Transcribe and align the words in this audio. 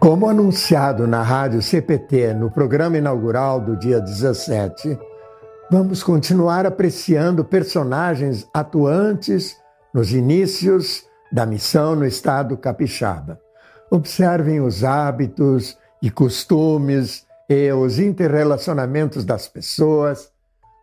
Como 0.00 0.28
anunciado 0.28 1.08
na 1.08 1.22
rádio 1.22 1.60
CPT 1.60 2.32
no 2.32 2.52
programa 2.52 2.96
inaugural 2.96 3.60
do 3.60 3.76
dia 3.76 4.00
17, 4.00 4.96
vamos 5.68 6.04
continuar 6.04 6.64
apreciando 6.64 7.44
personagens 7.44 8.48
atuantes 8.54 9.56
nos 9.92 10.12
inícios 10.12 11.04
da 11.32 11.44
missão 11.44 11.96
no 11.96 12.06
estado 12.06 12.56
capixaba. 12.56 13.40
Observem 13.90 14.60
os 14.60 14.84
hábitos 14.84 15.76
e 16.00 16.12
costumes 16.12 17.26
e 17.48 17.72
os 17.72 17.98
interrelacionamentos 17.98 19.24
das 19.24 19.48
pessoas 19.48 20.30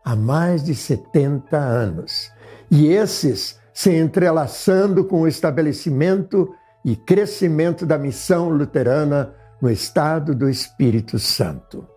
há 0.04 0.13
mais 0.13 0.61
de 0.61 0.75
70 0.75 1.55
anos. 1.55 2.29
E 2.70 2.88
esses 2.88 3.57
se 3.73 3.91
entrelaçando 3.91 5.05
com 5.05 5.21
o 5.21 5.27
estabelecimento 5.27 6.53
e 6.85 6.95
crescimento 6.95 7.84
da 7.84 7.98
missão 7.98 8.48
luterana 8.48 9.34
no 9.59 9.71
estado 9.71 10.35
do 10.35 10.48
Espírito 10.48 11.17
Santo. 11.17 11.88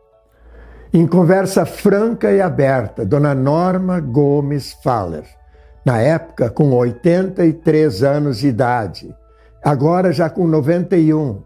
Em 0.91 1.07
conversa 1.07 1.67
franca 1.67 2.33
e 2.33 2.41
aberta, 2.41 3.05
Dona 3.05 3.35
Norma 3.35 4.01
Gomes 4.01 4.73
Faller, 4.83 5.25
na 5.85 5.99
época 6.01 6.49
com 6.49 6.73
83 6.73 8.03
anos 8.03 8.39
de 8.39 8.49
idade, 8.49 9.15
agora 9.63 10.11
já 10.11 10.31
com 10.31 10.47
91, 10.47 11.43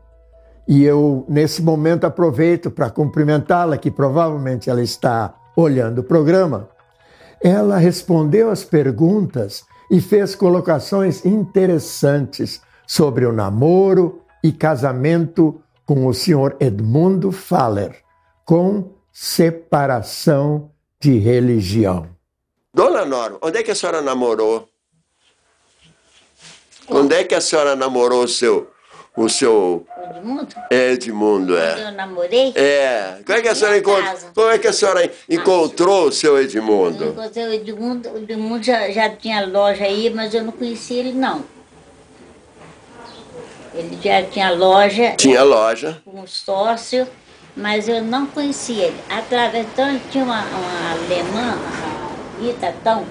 e 0.69 0.85
eu, 0.85 1.27
nesse 1.29 1.61
momento, 1.61 2.05
aproveito 2.05 2.71
para 2.71 2.89
cumprimentá-la, 2.89 3.77
que 3.77 3.91
provavelmente 3.91 4.71
ela 4.71 4.81
está 4.81 5.35
olhando 5.57 5.99
o 5.99 6.05
programa. 6.05 6.69
Ela 7.43 7.79
respondeu 7.79 8.49
as 8.49 8.63
perguntas 8.63 9.65
e 9.91 10.01
fez 10.01 10.37
colocações 10.37 11.27
interessantes 11.27 12.61
sobre 12.93 13.25
o 13.25 13.33
namoro 13.33 14.23
e 14.45 14.53
casamento 14.53 15.63
com 15.87 16.07
o 16.07 16.13
senhor 16.13 16.59
Edmundo 16.61 17.33
Faller, 17.33 18.03
com 18.45 18.91
separação 19.11 20.71
de 21.01 21.17
religião. 21.19 22.11
Dona 22.75 23.07
Norma, 23.07 23.39
onde 23.41 23.57
é 23.57 23.63
que 23.63 23.71
a 23.71 23.75
senhora 23.75 24.03
namorou? 24.03 24.69
Onde 26.87 27.15
é 27.15 27.25
que 27.25 27.35
a 27.35 27.41
senhora 27.41 27.75
namorou 27.75 28.25
o 28.25 28.29
seu 28.29 28.71
o 29.17 29.27
seu 29.27 29.87
Edmundo? 30.11 30.55
Edmundo, 30.71 31.57
é. 31.57 31.89
Eu 31.89 31.93
namorei? 31.93 32.53
É. 32.55 33.23
Como 33.25 33.39
é 33.39 33.41
que 33.41 33.49
a 33.49 33.55
senhora 33.55 33.79
encontrou? 33.79 34.05
casa. 34.05 34.33
Como 34.35 34.51
é 34.51 34.59
que 34.59 34.69
a 34.69 34.73
senhora 34.73 35.13
encontrou 35.31 36.09
o 36.09 36.13
seu 36.13 36.37
Eu 36.37 36.45
Edmundo? 36.45 37.07
encontrei 37.07 37.47
o 37.47 37.53
Edmundo, 37.55 38.11
o 38.11 38.19
Edmundo 38.19 38.63
já, 38.63 38.91
já 38.91 39.09
tinha 39.09 39.47
loja 39.47 39.85
aí, 39.85 40.11
mas 40.11 40.35
eu 40.35 40.45
não 40.45 40.53
conhecia 40.53 41.01
ele 41.01 41.15
não. 41.15 41.43
Ele 43.75 43.99
já 44.03 44.23
tinha 44.23 44.51
loja 44.51 45.13
Tinha 45.17 45.43
loja. 45.43 46.01
com 46.05 46.21
um 46.21 46.27
sócio, 46.27 47.07
mas 47.57 47.89
eu 47.89 48.03
não 48.03 48.27
conhecia 48.27 48.85
ele. 48.87 48.97
Através, 49.09 49.67
então 49.67 49.89
ele 49.89 50.01
tinha 50.11 50.25
uma, 50.25 50.43
uma 50.43 50.93
alemã, 50.93 51.59
a 52.41 52.45
Itatão. 52.45 53.05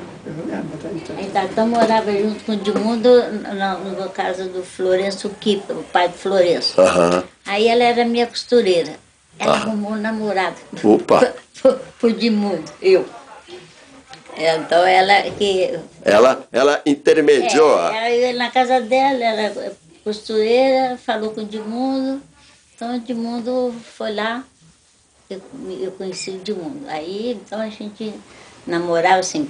A 1.18 1.22
Itatão 1.22 1.68
morava 1.68 2.12
junto 2.12 2.44
com 2.44 2.52
o 2.52 2.56
Edmundo 2.56 3.09
na, 3.56 3.76
na 3.78 4.08
casa 4.09 4.45
do 4.45 4.62
Florenço 4.64 5.30
Kipa, 5.40 5.73
o 5.73 5.84
pai 5.84 6.09
do 6.09 6.14
Florenço. 6.18 6.80
Aham. 6.80 7.23
Aí 7.46 7.68
ela 7.68 7.84
era 7.84 8.06
minha 8.06 8.28
costureira. 8.28 8.94
Ela 9.40 9.53
Ah. 9.53 9.62
arrumou 9.62 9.94
um 9.94 9.96
namorado. 9.96 10.58
Opa. 10.84 11.34
Pro, 12.00 12.09
Edmundo, 12.09 12.72
eu. 12.81 13.03
Então 14.38 14.86
ela 14.86 15.23
que. 15.31 15.78
Ela, 16.03 16.44
ela 16.52 16.81
intermediou. 16.86 17.80
É, 17.92 17.98
ela 17.98 18.09
ia 18.12 18.34
na 18.34 18.50
casa 18.52 18.80
dela, 18.81 19.23
ela 19.23 19.73
costureira, 20.04 20.98
falou 20.98 21.32
com 21.32 21.42
o 21.42 21.44
Edmundo. 21.44 22.22
Então 22.76 22.92
o 22.92 22.96
Edmundo 22.96 23.74
foi 23.96 24.14
lá, 24.14 24.44
eu, 25.30 25.42
eu 25.80 25.92
conheci 25.92 26.31
o 26.31 26.36
Edmundo. 26.36 26.88
Aí 26.88 27.31
então 27.34 27.59
a 27.59 27.70
gente 27.70 28.14
namorava 28.66 29.20
assim, 29.20 29.50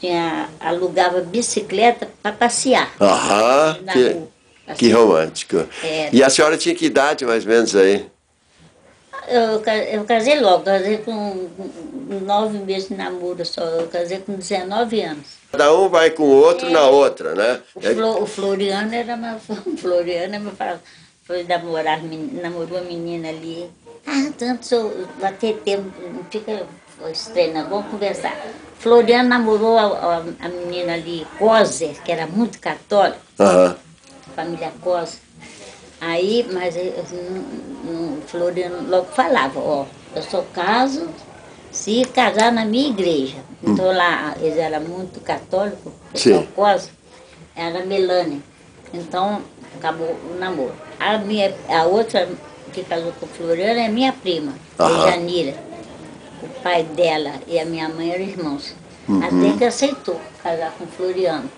tinha, 0.00 0.48
alugava 0.60 1.20
bicicleta 1.20 2.08
para 2.22 2.32
passear. 2.32 2.92
Aham. 3.00 3.78
na 3.82 3.92
Que, 3.92 4.08
rua. 4.10 4.28
que 4.76 4.86
Assim. 4.86 4.92
romântico. 4.92 5.56
É. 5.82 6.10
E 6.12 6.22
a 6.22 6.30
senhora 6.30 6.56
tinha 6.56 6.74
que 6.74 6.86
idade 6.86 7.24
mais 7.24 7.44
ou 7.44 7.50
menos 7.52 7.74
aí? 7.74 8.06
Eu, 9.28 9.62
eu 9.92 10.04
casei 10.04 10.40
logo, 10.40 10.64
casei 10.64 10.98
com 10.98 11.48
nove 12.24 12.58
meses 12.58 12.88
de 12.88 12.94
namoro 12.94 13.44
só, 13.44 13.60
eu 13.62 13.86
casei 13.88 14.18
com 14.20 14.34
19 14.34 15.02
anos. 15.02 15.37
Cada 15.50 15.74
um 15.74 15.88
vai 15.88 16.10
com 16.10 16.22
o 16.24 16.26
outro 16.36 16.70
na 16.70 16.86
outra, 16.88 17.34
né? 17.34 17.60
O, 17.74 17.80
Flo- 17.80 18.22
o 18.22 18.26
Floriano 18.26 18.94
era 18.94 19.16
meu, 19.16 19.36
o 19.66 19.76
Floriano 19.76 20.40
me 20.40 20.50
falava, 20.52 20.80
foi 21.24 21.42
namorar, 21.44 22.00
namorou 22.02 22.78
a 22.78 22.82
menina 22.82 23.28
ali. 23.28 23.70
Ah, 24.06 24.30
tanto 24.36 24.66
sou, 24.66 25.06
bater 25.20 25.58
tempo, 25.64 25.90
não 26.12 26.24
fica 26.24 26.66
estranho, 27.10 27.66
vamos 27.68 27.90
conversar. 27.90 28.36
Floriano 28.78 29.28
namorou 29.28 29.76
a, 29.78 29.84
a, 29.86 30.16
a 30.40 30.48
menina 30.48 30.94
ali, 30.94 31.26
Coser, 31.38 31.94
que 32.02 32.12
era 32.12 32.26
muito 32.26 32.58
católica, 32.60 33.18
Aham. 33.40 33.76
família 34.36 34.72
Coser. 34.82 35.20
Aí, 36.00 36.46
mas 36.52 36.76
eu- 36.76 36.84
eu 36.84 37.04
não- 37.12 37.92
não- 37.92 38.18
o 38.18 38.22
Floriano 38.22 38.88
logo 38.88 39.06
falava, 39.12 39.58
ó, 39.58 39.84
eu 40.14 40.22
só 40.22 40.42
caso 40.54 41.08
se 41.70 42.04
casar 42.06 42.52
na 42.52 42.64
minha 42.64 42.88
igreja. 42.88 43.36
Então 43.62 43.86
lá, 43.86 44.34
eles 44.40 44.56
eram 44.56 44.80
muito 44.80 45.20
católicos, 45.20 45.92
pessoal 46.12 46.78
era 47.58 47.84
Melânia. 47.84 48.38
Então, 48.94 49.42
acabou 49.76 50.16
o 50.30 50.38
namoro. 50.38 50.72
A, 51.00 51.18
minha, 51.18 51.54
a 51.68 51.84
outra 51.84 52.28
que 52.72 52.84
casou 52.84 53.12
com 53.12 53.26
o 53.26 53.28
Floriano 53.28 53.80
é 53.80 53.88
minha 53.88 54.12
prima, 54.12 54.54
Aham. 54.78 55.10
Janira. 55.10 55.54
O 56.40 56.48
pai 56.62 56.84
dela 56.84 57.32
e 57.48 57.58
a 57.58 57.64
minha 57.64 57.88
mãe 57.88 58.12
eram 58.12 58.22
irmãos. 58.22 58.74
Até 59.22 59.56
que 59.56 59.64
aceitou 59.64 60.20
casar 60.42 60.72
com 60.78 60.84
o 60.84 60.86
Floriano, 60.86 61.50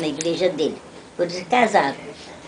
na 0.00 0.08
igreja 0.08 0.48
dele. 0.48 0.76
Por 1.16 1.26
isso 1.26 1.44
casaram. 1.44 1.94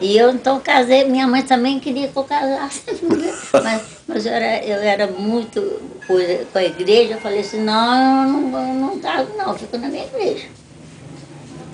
E 0.01 0.17
eu 0.17 0.31
então 0.31 0.59
casei, 0.61 1.05
minha 1.05 1.27
mãe 1.27 1.43
também 1.43 1.79
queria 1.79 2.09
que 2.09 2.17
eu 2.17 2.25
casasse. 2.25 2.83
mas 3.63 3.98
mas 4.09 4.25
eu, 4.25 4.33
era, 4.33 4.65
eu 4.65 4.81
era 4.81 5.07
muito 5.07 5.61
coisa 6.07 6.47
com 6.47 6.59
a 6.59 6.65
igreja, 6.65 7.15
eu 7.15 7.21
falei 7.21 7.41
assim, 7.41 7.63
não, 7.63 8.23
eu 8.23 8.41
não, 8.41 8.69
eu 8.69 8.75
não 8.75 8.99
caso 9.01 9.31
não, 9.37 9.53
eu 9.53 9.59
fico 9.59 9.77
na 9.77 9.89
minha 9.89 10.07
igreja. 10.07 10.49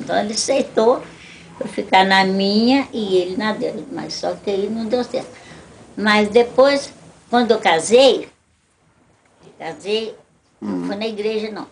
Então 0.00 0.18
ele 0.18 0.32
aceitou 0.32 1.00
eu 1.60 1.68
ficar 1.68 2.04
na 2.04 2.24
minha 2.24 2.88
e 2.92 3.18
ele 3.18 3.36
na 3.36 3.52
dele, 3.52 3.86
mas 3.92 4.14
só 4.14 4.34
que 4.34 4.50
aí 4.50 4.68
não 4.68 4.86
deu 4.86 5.04
certo. 5.04 5.30
Mas 5.96 6.28
depois, 6.28 6.92
quando 7.30 7.52
eu 7.52 7.60
casei, 7.60 8.28
casei, 9.56 10.16
não 10.60 10.88
foi 10.88 10.96
na 10.96 11.06
igreja 11.06 11.52
não. 11.52 11.68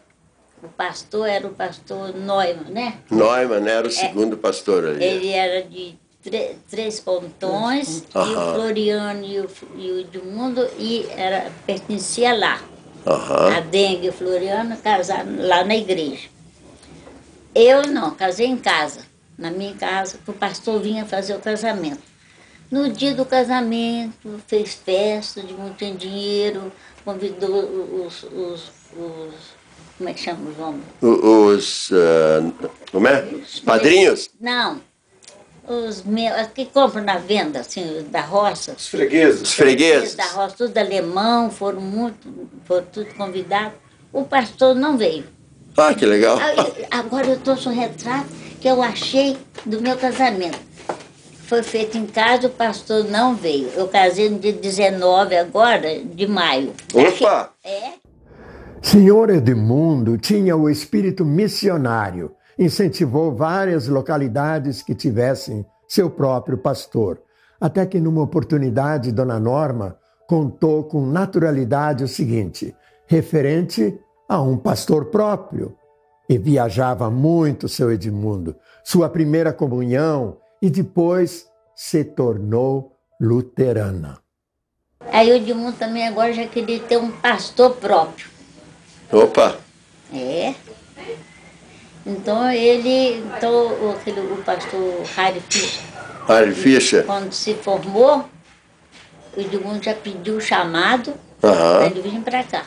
O 0.63 0.69
pastor 0.69 1.29
era 1.29 1.45
o 1.45 1.51
pastor 1.51 2.15
Neumann, 2.15 2.71
né? 2.71 2.99
Neumann 3.11 3.69
era 3.69 3.89
o 3.89 3.91
segundo 3.91 4.37
pastor 4.37 4.87
ali. 4.87 5.03
Ele 5.03 5.31
era 5.31 5.65
de 5.65 5.97
três 6.71 7.01
pontões, 7.01 8.05
e 8.15 8.19
o 8.19 8.55
Floriano 8.55 9.25
e 9.25 9.41
o, 9.41 9.51
e 9.77 9.91
o 9.91 10.01
Edmundo, 10.01 10.67
e 10.79 11.07
era, 11.11 11.51
pertencia 11.67 12.33
lá. 12.37 12.61
A 13.05 13.61
Dengue 13.61 14.07
e 14.07 14.11
o 14.11 14.13
Floriano 14.13 14.77
casaram 14.77 15.35
lá 15.47 15.65
na 15.65 15.75
igreja. 15.77 16.29
Eu 17.55 17.83
não, 17.89 18.13
casei 18.13 18.47
em 18.47 18.57
casa, 18.57 19.01
na 19.37 19.51
minha 19.51 19.75
casa, 19.75 20.19
que 20.25 20.31
o 20.31 20.35
pastor 20.35 20.81
vinha 20.81 21.05
fazer 21.05 21.35
o 21.35 21.41
casamento. 21.41 22.01
No 22.71 22.89
dia 22.89 23.13
do 23.15 23.27
casamento, 23.27 24.41
fez 24.47 24.73
festa 24.75 25.43
de 25.43 25.53
muito 25.53 25.85
dinheiro, 25.97 26.73
convidou 27.05 28.07
os, 28.07 28.23
os, 28.23 28.71
os- 28.97 29.63
como 29.99 30.09
é 30.09 30.15
que 30.15 30.21
chama 30.21 30.49
os 30.51 30.59
homens? 30.59 30.85
Os. 31.03 31.91
ah, 31.93 32.71
como 32.91 33.07
é? 33.07 33.23
Padrinhos? 33.65 34.31
Não, 34.41 34.81
os 35.69 36.03
meus, 36.03 36.47
que 36.49 36.67
compram 36.67 37.05
na 37.05 37.19
venda, 37.19 37.61
assim, 37.61 38.07
da 38.11 38.21
roça. 38.21 38.75
Os 38.77 38.89
fregueses. 38.89 39.43
Os 39.43 39.55
fregueses. 39.55 40.15
Da 40.15 40.27
roça, 40.27 40.57
tudo 40.57 40.77
alemão, 40.79 41.51
foram 41.51 41.81
muito, 41.81 42.51
foram 42.65 42.87
tudo 42.93 43.15
convidados. 43.15 43.75
O 44.13 44.25
pastor 44.25 44.75
não 44.75 44.99
veio. 44.99 45.25
Ah, 45.77 45.95
que 45.95 46.05
legal. 46.05 46.39
Aí, 46.39 46.87
Agora 46.91 47.27
eu 47.27 47.39
trouxe 47.39 47.69
um 47.69 47.75
retrato 47.75 48.29
que 48.61 48.69
eu 48.69 48.83
achei 48.83 49.37
do 49.65 49.81
meu 49.81 49.97
casamento. 49.97 50.59
Foi 51.47 51.63
feito 51.63 51.99
em 51.99 52.07
casa, 52.07 52.47
o 52.47 52.51
pastor 52.51 53.05
não 53.05 53.35
veio. 53.35 53.69
Eu 53.75 53.89
casei 53.89 54.29
no 54.29 54.39
dia 54.39 54.53
19 54.53 55.37
agora, 55.37 55.99
de 56.03 56.27
maio. 56.27 56.73
Opa! 56.95 57.51
É? 57.65 57.93
Senhor 58.83 59.31
Edmundo 59.31 60.19
tinha 60.19 60.57
o 60.57 60.69
espírito 60.69 61.25
missionário, 61.25 62.33
incentivou 62.59 63.35
várias 63.35 63.89
localidades 63.89 64.83
que 64.83 64.95
tivessem 64.95 65.65
seu 65.89 66.11
próprio 66.11 66.59
pastor, 66.59 67.21
até 67.61 67.85
que 67.87 68.01
numa 68.01 68.23
oportunidade 68.23 69.13
Dona 69.13 69.39
Norma 69.39 69.99
contou 70.27 70.85
com 70.85 71.07
naturalidade 71.07 72.03
o 72.03 72.09
seguinte, 72.09 72.75
referente 73.07 73.99
a 74.29 74.41
um 74.41 74.57
pastor 74.57 75.07
próprio. 75.07 75.77
E 76.29 76.39
viajava 76.39 77.11
muito 77.11 77.69
seu 77.69 77.93
Edmundo, 77.93 78.57
sua 78.83 79.09
primeira 79.09 79.53
comunhão 79.53 80.39
e 80.63 80.71
depois 80.71 81.47
se 81.77 82.05
tornou 82.05 82.97
luterana. 83.21 84.19
Aí 85.11 85.31
o 85.31 85.35
Edmundo 85.35 85.77
também 85.77 86.07
agora 86.07 86.33
já 86.33 86.47
queria 86.47 86.81
ter 86.81 86.97
um 86.97 87.11
pastor 87.11 87.77
próprio. 87.77 88.29
Opa! 89.13 89.59
É. 90.15 90.55
Então 92.05 92.51
ele, 92.51 93.19
então 93.37 93.53
o, 93.53 93.93
aquele, 93.93 94.21
o 94.21 94.37
pastor 94.39 95.03
Harry 95.17 95.41
Fischer, 95.49 95.83
Harry 96.27 96.55
Fischer. 96.55 97.05
quando 97.05 97.33
se 97.33 97.55
formou, 97.55 98.25
o 99.37 99.41
Edmundo 99.41 99.83
já 99.83 99.95
pediu 99.95 100.37
o 100.37 100.41
chamado 100.41 101.15
para 101.41 101.87
ele 101.87 102.03
vir 102.03 102.21
para 102.21 102.43
cá. 102.43 102.65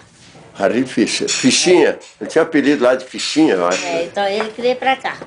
Harry 0.56 0.86
Fischer. 0.86 1.28
Fichinha. 1.30 2.00
Ele 2.20 2.30
tinha 2.30 2.42
apelido 2.44 2.84
lá 2.86 2.96
de 2.96 3.04
Fichinha, 3.04 3.56
eu 3.56 3.68
acho. 3.68 3.86
É, 3.86 4.06
então 4.06 4.26
ele 4.26 4.50
queria 4.52 4.72
ir 4.72 4.76
para 4.76 4.96
cá. 4.96 5.18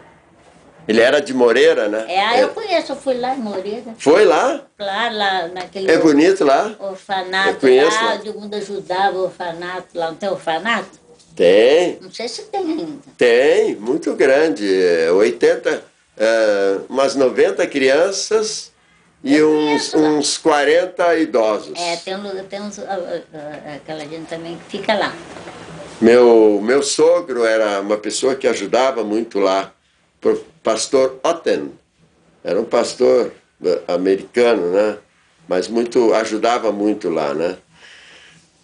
Ele 0.88 1.02
era 1.02 1.20
de 1.20 1.34
Moreira, 1.34 1.86
né? 1.86 2.06
É, 2.08 2.24
aí 2.24 2.40
eu 2.40 2.48
conheço, 2.48 2.92
eu 2.92 2.96
fui 2.96 3.12
lá 3.12 3.34
em 3.34 3.38
Moreira, 3.38 3.94
Foi 3.98 4.24
lá? 4.24 4.62
lá, 4.78 5.10
lá 5.10 5.48
naquele 5.48 5.90
É 5.90 5.98
bonito 5.98 6.46
lá? 6.46 6.74
Eu 6.80 6.86
orfanato 6.86 7.60
conheço 7.60 7.94
lá, 7.94 8.04
lá. 8.04 8.12
o 8.12 8.14
Edmundo 8.26 8.56
ajudava 8.56 9.18
o 9.18 9.24
orfanato 9.24 9.86
lá, 9.92 10.06
não 10.06 10.14
tem 10.14 10.30
orfanato? 10.30 10.98
Tem, 11.38 12.00
Não 12.02 12.10
sei 12.10 12.26
se 12.26 12.42
tem 12.46 12.60
ainda. 12.60 12.98
tem, 13.16 13.76
muito 13.76 14.12
grande. 14.16 14.66
É, 14.68 15.12
80, 15.12 15.84
é, 16.16 16.78
umas 16.88 17.14
90 17.14 17.64
crianças 17.68 18.72
e 19.22 19.40
uns, 19.40 19.90
conheço 19.90 19.98
uns 19.98 20.36
40 20.36 21.16
idosos. 21.18 21.78
É, 21.78 21.94
tem, 21.98 22.16
tem 22.48 22.60
uns, 22.60 22.80
aquela 22.80 24.00
gente 24.00 24.26
também 24.28 24.56
que 24.56 24.78
fica 24.78 24.94
lá. 24.94 25.14
Meu, 26.00 26.60
meu 26.60 26.82
sogro 26.82 27.44
era 27.44 27.80
uma 27.82 27.96
pessoa 27.96 28.34
que 28.34 28.48
ajudava 28.48 29.04
muito 29.04 29.38
lá, 29.38 29.72
pastor 30.64 31.20
Otten. 31.22 31.72
Era 32.42 32.60
um 32.60 32.64
pastor 32.64 33.32
eh, 33.64 33.80
americano, 33.86 34.72
né? 34.72 34.98
Mas 35.46 35.68
muito 35.68 36.12
ajudava 36.14 36.72
muito 36.72 37.08
lá, 37.08 37.32
né? 37.32 37.58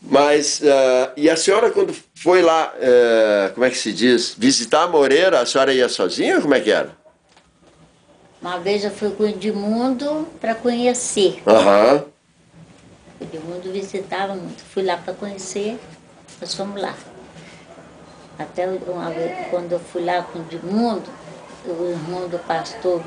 Mas, 0.06 0.60
eh, 0.62 1.10
e 1.16 1.30
a 1.30 1.36
senhora 1.36 1.70
quando 1.70 1.94
foi 2.14 2.42
lá, 2.42 2.72
eh, 2.78 3.50
como 3.54 3.64
é 3.64 3.70
que 3.70 3.76
se 3.78 3.92
diz, 3.92 4.34
visitar 4.36 4.82
a 4.82 4.88
Moreira, 4.88 5.40
a 5.40 5.46
senhora 5.46 5.72
ia 5.72 5.88
sozinha 5.88 6.36
ou 6.36 6.42
como 6.42 6.54
é 6.54 6.60
que 6.60 6.70
era? 6.70 6.90
Uma 8.40 8.58
vez 8.58 8.84
eu 8.84 8.90
fui 8.90 9.10
com 9.12 9.22
o 9.22 9.26
Edmundo 9.26 10.28
para 10.40 10.54
conhecer. 10.54 11.42
Aham, 11.46 12.04
O 13.18 13.24
Edmundo 13.24 13.72
visitava 13.72 14.34
muito. 14.34 14.62
Fui 14.62 14.82
lá 14.82 14.98
para 14.98 15.14
conhecer, 15.14 15.78
nós 16.38 16.54
fomos 16.54 16.80
lá. 16.80 16.94
Até 18.38 18.66
uma 18.66 19.08
vez, 19.10 19.48
quando 19.48 19.72
eu 19.72 19.80
fui 19.80 20.04
lá 20.04 20.22
com 20.22 20.40
o 20.40 20.42
Edmundo, 20.42 21.08
o 21.66 21.88
irmão 21.90 22.28
do 22.28 22.38
pastor 22.40 23.02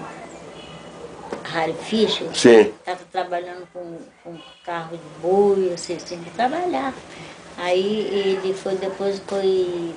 Harry 1.54 1.76
Fischer 1.82 2.28
sim. 2.34 2.74
estava 2.80 3.00
trabalhando 3.12 3.68
com, 3.74 3.98
com 4.24 4.38
carro 4.66 4.98
de 4.98 5.22
boi, 5.22 5.72
assim, 5.74 5.96
tinha 5.98 6.20
que 6.20 6.30
trabalhar. 6.32 6.94
Aí 7.58 8.38
ele 8.44 8.54
foi, 8.54 8.76
depois 8.76 9.22
foi, 9.26 9.96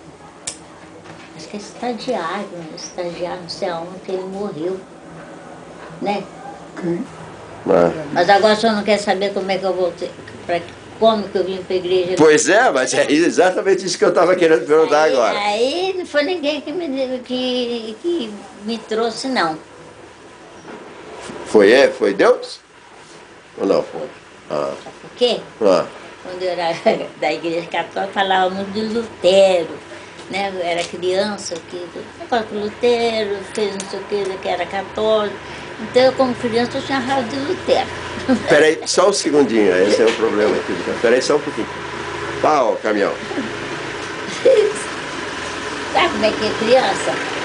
acho 1.36 1.48
que 1.48 1.56
é 1.56 1.60
estagiário, 1.60 2.48
né? 2.52 2.66
estagiário, 2.74 3.42
não 3.42 3.48
sei 3.48 3.68
aonde, 3.68 3.98
que 4.04 4.12
ele 4.12 4.22
morreu, 4.22 4.80
né? 6.00 6.24
Mas 8.12 8.30
agora 8.30 8.54
o 8.54 8.56
senhor 8.56 8.74
não 8.74 8.82
quer 8.82 8.98
saber 8.98 9.34
como 9.34 9.50
é 9.50 9.58
que 9.58 9.64
eu 9.64 9.74
voltei, 9.74 10.10
pra, 10.46 10.60
como 10.98 11.28
que 11.28 11.36
eu 11.36 11.44
vim 11.44 11.62
para 11.62 11.74
a 11.74 11.78
igreja. 11.78 12.14
Pois 12.16 12.48
é, 12.48 12.70
mas 12.70 12.94
é 12.94 13.10
exatamente 13.10 13.84
isso 13.84 13.98
que 13.98 14.04
eu 14.04 14.08
estava 14.10 14.34
querendo 14.34 14.66
perguntar 14.66 15.02
aí, 15.02 15.12
agora. 15.12 15.38
Aí 15.38 15.94
não 15.98 16.06
foi 16.06 16.22
ninguém 16.22 16.60
que 16.62 16.72
me, 16.72 17.18
que, 17.20 17.96
que 18.00 18.34
me 18.64 18.78
trouxe, 18.78 19.28
não. 19.28 19.58
Foi 21.50 21.72
é? 21.72 21.88
Foi 21.88 22.14
Deus? 22.14 22.60
Ou 23.58 23.66
não? 23.66 23.82
Foi. 23.82 24.08
Ah, 24.50 24.72
Sabe 24.82 24.96
por 25.02 25.10
quê? 25.16 25.40
ah. 25.62 25.84
Quando 26.22 26.42
eu 26.42 26.50
era 26.50 26.74
da 27.20 27.32
igreja 27.32 27.66
católica, 27.66 28.12
falava 28.12 28.50
muito 28.50 28.70
de 28.72 28.82
Lutero. 28.82 29.68
Né? 30.30 30.52
Eu 30.54 30.60
era 30.64 30.84
criança, 30.84 31.56
que 31.70 31.84
negócio 32.20 32.46
Lutero 32.52 33.36
fez 33.52 33.72
não 33.72 33.90
sei 33.90 33.98
o 33.98 34.02
que, 34.04 34.38
que 34.38 34.48
era 34.48 34.64
católico. 34.64 35.36
Então, 35.80 36.02
eu, 36.02 36.12
como 36.12 36.34
criança, 36.36 36.78
eu 36.78 36.82
tinha 36.82 36.98
raiva 36.98 37.28
de 37.28 37.36
Lutero. 37.36 37.88
Peraí, 38.48 38.80
só 38.86 39.08
um 39.08 39.12
segundinho, 39.12 39.74
esse 39.88 40.02
é 40.02 40.06
o 40.06 40.12
problema 40.12 40.54
aqui. 40.54 40.72
Peraí, 41.02 41.20
só 41.20 41.36
um 41.36 41.40
pouquinho. 41.40 41.66
Ó, 42.44 42.72
caminhão. 42.76 43.12
Sabe 45.92 46.08
como 46.10 46.24
é 46.24 46.30
que 46.30 46.46
é 46.46 46.50
criança? 46.60 47.39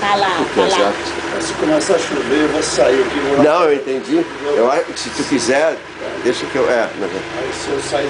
Falar, 0.00 0.44
Pois 0.54 0.72
é. 0.72 0.76
falar. 0.76 0.92
Se 1.40 1.52
começar 1.54 1.94
a 1.94 1.98
chover, 1.98 2.42
eu 2.42 2.48
vou 2.48 2.62
sair 2.62 3.00
aqui. 3.02 3.18
Vou 3.20 3.36
lá. 3.38 3.42
Não, 3.44 3.62
eu 3.64 3.74
entendi. 3.76 4.26
Eu 4.56 4.70
acho 4.70 4.84
que 4.84 5.00
se 5.00 5.10
tu 5.10 5.22
quiser, 5.24 5.76
deixa 6.22 6.44
que 6.46 6.56
eu. 6.56 6.68
É, 6.70 6.88
mas- 6.98 7.10
Aí 7.12 7.52
se 7.52 7.70
eu 7.70 7.80
sair, 7.80 8.06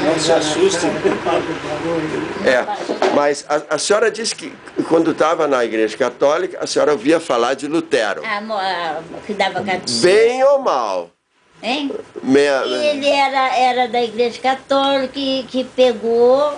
não, 0.00 0.06
não 0.12 0.18
se 0.18 0.32
assustem. 0.32 0.90
é. 2.44 3.12
Mas 3.14 3.44
a, 3.48 3.74
a 3.74 3.78
senhora 3.78 4.10
disse 4.10 4.34
que 4.34 4.52
quando 4.88 5.12
estava 5.12 5.46
na 5.46 5.64
igreja 5.64 5.96
católica, 5.96 6.58
a 6.60 6.66
senhora 6.66 6.92
ouvia 6.92 7.18
falar 7.20 7.54
de 7.54 7.66
Lutero. 7.66 8.22
A, 8.24 8.40
mo- 8.40 8.54
a, 8.54 9.00
que 9.26 9.32
dava 9.34 9.62
catecismo. 9.62 10.02
Bem 10.02 10.42
ou 10.44 10.58
mal? 10.60 11.10
Hein? 11.62 11.92
Meia- 12.22 12.64
Ele 12.66 13.08
era, 13.08 13.56
era 13.56 13.88
da 13.88 14.02
igreja 14.02 14.38
católica 14.40 15.12
que, 15.12 15.44
que 15.44 15.64
pegou, 15.64 16.54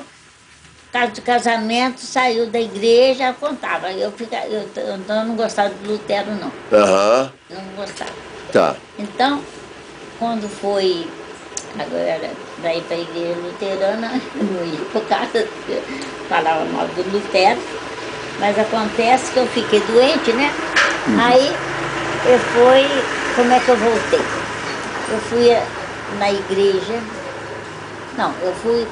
caso 0.95 1.11
de 1.11 1.21
casamento, 1.23 1.99
saiu 1.99 2.47
da 2.47 2.61
igreja, 2.61 3.35
contava. 3.41 3.91
Eu, 3.91 4.13
fica, 4.13 4.37
eu, 4.47 4.65
eu 4.77 4.97
não 5.09 5.35
gostava 5.35 5.71
de 5.75 5.89
Lutero, 5.89 6.31
não. 6.37 6.53
Aham, 6.73 7.33
Não 7.51 7.63
gostava. 7.75 8.13
tá. 8.53 8.77
Então, 8.97 9.43
quando 10.21 10.49
foi 10.49 11.05
agora 11.77 12.31
para 12.61 12.75
ir 12.77 12.83
para 12.83 12.97
a 12.97 13.01
igreja 13.01 13.41
luterana, 13.41 14.21
eu 14.39 14.45
não 14.45 14.65
ia 14.65 14.85
por 14.93 15.05
causa, 15.09 15.39
eu 15.69 15.83
falava 16.29 16.65
mal 16.67 16.87
do 16.87 17.11
Lutero, 17.11 17.61
mas 18.39 18.57
acontece 18.57 19.33
que 19.33 19.39
eu 19.41 19.49
fiquei 19.49 19.81
doente, 19.81 20.33
né? 20.33 20.55
Aí 21.21 21.53
eu 22.27 22.39
fui, 22.39 23.05
como 23.35 23.53
é 23.53 23.59
que 23.59 23.69
eu 23.69 23.77
voltei? 23.77 24.23
Eu 25.11 25.19
fui 25.29 25.49
eh, 25.51 25.67
na 26.21 26.33
igreja, 26.33 27.01
não, 28.17 28.33
eu 28.43 28.55
fui 28.55 28.87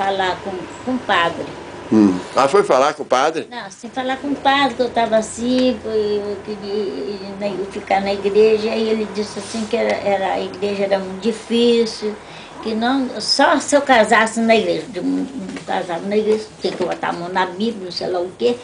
falar 0.00 0.40
com, 0.42 0.52
com 0.84 0.92
o 0.92 0.98
padre. 1.00 1.46
Hum. 1.92 2.18
Ah, 2.34 2.48
foi 2.48 2.62
falar 2.62 2.94
com 2.94 3.02
o 3.02 3.06
padre? 3.06 3.46
Não, 3.50 3.66
assim, 3.66 3.88
falar 3.88 4.16
com 4.16 4.28
o 4.28 4.36
padre, 4.36 4.76
que 4.76 4.82
eu 4.82 4.86
estava 4.86 5.16
assim, 5.18 5.78
eu 5.84 6.36
queria 6.42 7.64
ficar 7.70 8.00
na 8.00 8.14
igreja, 8.14 8.74
e 8.74 8.88
ele 8.88 9.04
disse 9.14 9.38
assim 9.38 9.66
que 9.66 9.76
era, 9.76 9.92
era- 9.92 10.32
a 10.34 10.40
igreja 10.40 10.84
era 10.84 10.98
muito 10.98 11.20
difícil, 11.20 12.14
que 12.62 12.74
não, 12.74 13.20
só 13.20 13.58
se 13.58 13.76
eu 13.76 13.82
casasse 13.82 14.40
na 14.40 14.56
igreja, 14.56 14.86
de 14.88 15.00
um 15.00 15.26
casado 15.66 16.06
na 16.06 16.16
igreja, 16.16 16.46
tinha 16.60 16.72
que 16.72 16.82
botar 16.84 17.08
a 17.08 17.12
mão 17.12 17.28
na 17.28 17.44
Bíblia, 17.46 17.84
não 17.84 17.92
sei 17.92 18.06
lá 18.06 18.20
o 18.20 18.30
quê, 18.38 18.56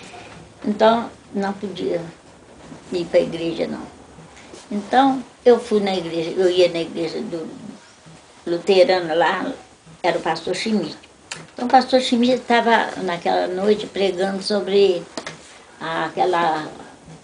então 0.65 1.11
não 1.35 1.53
podia 1.53 2.01
ir 2.93 3.05
para 3.07 3.19
a 3.19 3.23
igreja 3.23 3.67
não. 3.67 3.83
Então 4.71 5.23
eu 5.45 5.59
fui 5.59 5.81
na 5.81 5.95
igreja, 5.95 6.31
eu 6.31 6.49
ia 6.49 6.69
na 6.69 6.81
igreja 6.81 7.21
do 7.21 7.47
luterano 8.47 9.15
lá, 9.15 9.53
era 10.03 10.19
o 10.19 10.23
pastor 10.23 10.55
Schmidt. 10.55 11.06
Então 11.57 11.65
o 11.67 11.71
pastor 11.71 12.03
Schmidt 12.03 12.35
estava 12.35 13.01
naquela 13.03 13.47
noite 13.47 13.87
pregando 13.87 14.43
sobre 14.43 15.03
aquela 15.81 16.69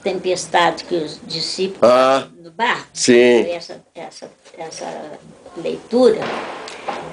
tempestade 0.02 0.84
que 0.84 0.94
os 0.94 1.20
discípulos 1.26 1.82
Ah, 1.92 2.26
no 2.42 2.50
barco. 2.50 2.86
sim. 2.94 3.42
Essa, 3.50 3.84
essa, 3.94 4.30
essa 4.56 5.18
leitura. 5.58 6.20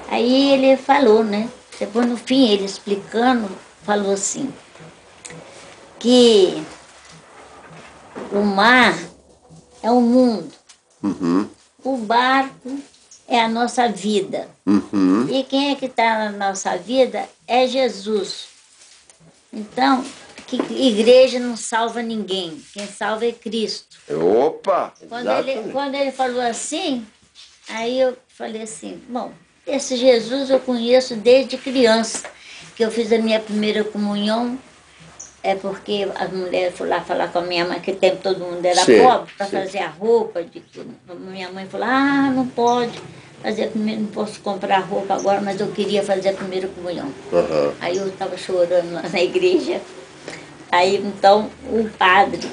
Aí 0.08 0.52
ele 0.52 0.78
falou, 0.78 1.22
né? 1.22 1.46
Depois 1.78 2.06
no 2.06 2.16
fim, 2.16 2.48
ele 2.48 2.64
explicando, 2.64 3.48
falou 3.82 4.12
assim, 4.12 4.50
que 5.98 6.62
o 8.32 8.40
mar 8.40 8.98
é 9.82 9.90
o 9.90 10.00
mundo, 10.00 10.50
Uhum, 11.02 11.48
o 11.84 11.96
barco 11.98 12.78
é 13.30 13.40
a 13.40 13.48
nossa 13.48 13.88
vida. 13.88 14.48
uhum. 14.66 15.28
E 15.30 15.44
quem 15.44 15.70
é 15.70 15.76
que 15.76 15.86
está 15.86 16.30
na 16.30 16.48
nossa 16.48 16.76
vida 16.76 17.28
é 17.46 17.64
Jesus. 17.68 18.48
Então, 19.52 20.04
que 20.48 20.56
igreja 20.56 21.38
não 21.38 21.56
salva 21.56 22.02
ninguém. 22.02 22.60
Quem 22.74 22.86
salva 22.88 23.24
é 23.24 23.32
Cristo. 23.32 23.96
Opa! 24.10 24.92
Quando 25.08 25.30
ele, 25.30 25.70
quando 25.70 25.94
ele 25.94 26.10
falou 26.10 26.40
assim, 26.40 27.06
aí 27.68 28.00
eu 28.00 28.16
falei 28.36 28.62
assim, 28.62 29.00
bom, 29.08 29.32
esse 29.64 29.96
Jesus 29.96 30.50
eu 30.50 30.58
conheço 30.58 31.14
desde 31.14 31.56
criança, 31.56 32.28
que 32.74 32.84
eu 32.84 32.90
fiz 32.90 33.12
a 33.12 33.18
minha 33.18 33.38
primeira 33.38 33.84
comunhão, 33.84 34.58
é 35.42 35.54
porque 35.54 36.08
as 36.16 36.32
mulheres 36.32 36.76
foram 36.76 36.90
lá 36.90 37.00
falar 37.00 37.28
com 37.28 37.38
a 37.38 37.42
minha 37.42 37.64
mãe, 37.64 37.80
que 37.80 37.92
tempo 37.92 38.18
todo 38.22 38.40
mundo 38.40 38.64
era 38.64 38.84
Sim, 38.84 39.02
pobre, 39.04 39.32
para 39.38 39.46
fazer 39.46 39.78
a 39.78 39.88
roupa. 39.88 40.42
De, 40.42 40.62
minha 41.14 41.50
mãe 41.50 41.66
falou, 41.66 41.86
ah, 41.86 42.30
não 42.34 42.46
pode 42.48 43.00
fazer 43.42 43.68
primeira, 43.68 44.00
não 44.00 44.08
posso 44.08 44.40
comprar 44.40 44.80
roupa 44.80 45.14
agora, 45.14 45.40
mas 45.40 45.60
eu 45.60 45.68
queria 45.68 46.02
fazer 46.02 46.30
a 46.30 46.34
primeira 46.34 46.68
comunhão. 46.68 47.12
Aham. 47.32 47.72
Aí 47.80 47.96
eu 47.96 48.08
estava 48.08 48.36
chorando 48.36 48.92
lá 48.92 49.02
na 49.02 49.20
igreja. 49.20 49.80
Aí 50.70 50.96
então 50.96 51.50
o 51.64 51.88
padre 51.90 52.48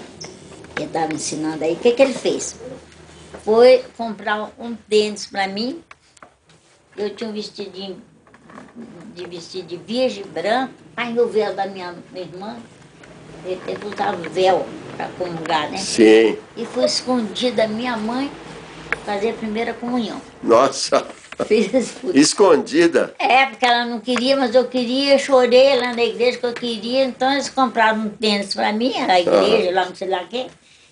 que 0.76 0.84
estava 0.84 1.14
ensinando 1.14 1.64
aí, 1.64 1.74
o 1.74 1.78
que, 1.78 1.92
que 1.92 2.02
ele 2.02 2.14
fez? 2.14 2.56
foi 3.48 3.82
comprar 3.96 4.52
um 4.60 4.76
tênis 4.76 5.26
para 5.26 5.48
mim. 5.48 5.82
Eu 6.98 7.16
tinha 7.16 7.30
um 7.30 7.34
vestidinho 7.34 8.02
de 9.16 9.26
vestido 9.26 9.68
de 9.68 9.78
virgem 9.78 10.26
branco, 10.26 10.74
aí 10.98 11.18
o 11.18 11.30
véu 11.30 11.56
da 11.56 11.66
minha, 11.66 11.96
minha 12.12 12.26
irmã, 12.26 12.58
ele 13.46 13.62
usar 13.86 14.18
véu 14.18 14.66
para 14.98 15.08
comungar, 15.18 15.72
né? 15.72 15.78
Sim. 15.78 16.38
E 16.58 16.66
fui 16.66 16.84
escondida 16.84 17.64
da 17.64 17.68
minha 17.70 17.96
mãe 17.96 18.30
fazer 19.06 19.32
a 19.32 19.34
primeira 19.34 19.74
comunhão. 19.74 20.22
Nossa, 20.44 21.06
Fiz 21.46 21.94
escondida. 22.16 23.14
É, 23.20 23.46
porque 23.46 23.66
ela 23.66 23.86
não 23.86 24.00
queria, 24.00 24.36
mas 24.36 24.56
eu 24.56 24.66
queria, 24.66 25.20
chorei 25.20 25.76
lá 25.80 25.94
na 25.94 26.04
igreja 26.04 26.40
que 26.40 26.46
eu 26.46 26.54
queria, 26.54 27.06
então 27.06 27.32
eles 27.32 27.50
compraram 27.50 28.00
um 28.00 28.10
tênis 28.10 28.56
para 28.56 28.74
mim, 28.74 28.94
era 28.96 29.14
a 29.14 29.22
igreja, 29.22 29.72
lá 29.72 29.86
não 29.86 29.96
sei 29.96 30.10
lá 30.10 30.24
quem. 30.28 30.48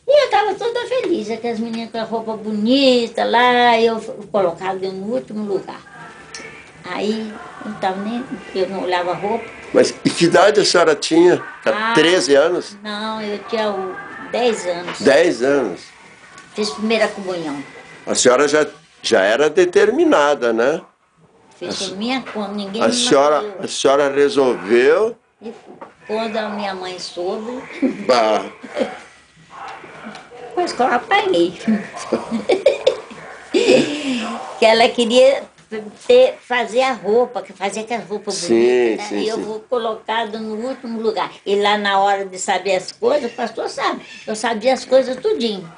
E 0.07 0.21
eu 0.21 0.25
estava 0.25 0.53
toda 0.53 0.85
feliz, 0.85 1.31
aquelas 1.31 1.59
meninas 1.59 1.89
com 1.89 1.97
a 1.97 2.03
roupa 2.03 2.37
bonita 2.37 3.25
lá, 3.25 3.79
eu 3.81 3.99
colocava 4.31 4.75
no 4.75 5.15
último 5.15 5.51
lugar. 5.51 5.81
Aí, 6.83 7.33
não 7.65 7.73
tava 7.73 7.99
nem, 8.03 8.23
eu 8.53 8.69
não 8.69 8.83
olhava 8.83 9.11
a 9.11 9.15
roupa. 9.15 9.45
Mas 9.73 9.95
e 10.05 10.09
que 10.11 10.25
idade 10.25 10.59
a 10.59 10.65
senhora 10.65 10.93
tinha? 10.95 11.43
Ah. 11.65 11.93
13 11.95 12.35
anos? 12.35 12.77
Não, 12.83 13.19
eu 13.19 13.39
tinha 13.49 13.71
o 13.71 13.95
10 14.31 14.65
anos. 14.67 14.99
10 15.01 15.41
anos. 15.41 15.81
Fiz 16.53 16.69
primeira 16.69 17.07
comunhão. 17.07 17.57
A 18.05 18.13
senhora 18.13 18.47
já, 18.47 18.65
já 19.01 19.21
era 19.21 19.49
determinada, 19.49 20.53
né? 20.53 20.81
Por 21.59 21.97
minha 21.97 22.21
conta, 22.21 22.51
ninguém 22.51 22.81
A 22.81 22.87
me 22.87 22.93
senhora, 22.93 23.41
mandou. 23.41 23.61
a 23.63 23.67
senhora 23.67 24.13
resolveu. 24.13 25.15
E 25.41 25.51
quando 26.05 26.37
a 26.37 26.49
minha 26.49 26.75
mãe 26.75 26.99
soube, 26.99 27.63
Ah, 28.09 28.45
Mas 30.55 30.71
que 30.73 30.81
eu 30.81 30.87
apanhei. 30.87 31.53
que 34.59 34.65
ela 34.65 34.87
queria 34.89 35.43
ter, 36.07 36.37
fazer 36.41 36.81
a 36.81 36.93
roupa, 36.93 37.41
que 37.41 37.53
fazia 37.53 37.81
aquelas 37.83 38.07
roupas 38.07 38.35
Sim, 38.35 38.53
bonitas, 38.53 38.97
né? 38.97 39.03
sim, 39.09 39.19
e 39.23 39.27
eu 39.27 39.39
vou 39.39 39.59
colocado 39.61 40.39
no 40.39 40.55
último 40.55 41.01
lugar. 41.01 41.31
E 41.45 41.55
lá 41.59 41.77
na 41.77 41.99
hora 41.99 42.25
de 42.25 42.37
saber 42.37 42.75
as 42.75 42.91
coisas, 42.91 43.31
o 43.31 43.35
pastor 43.35 43.69
sabe, 43.69 44.01
eu 44.27 44.35
sabia 44.35 44.73
as 44.73 44.85
coisas 44.85 45.15
tudinho. 45.17 45.69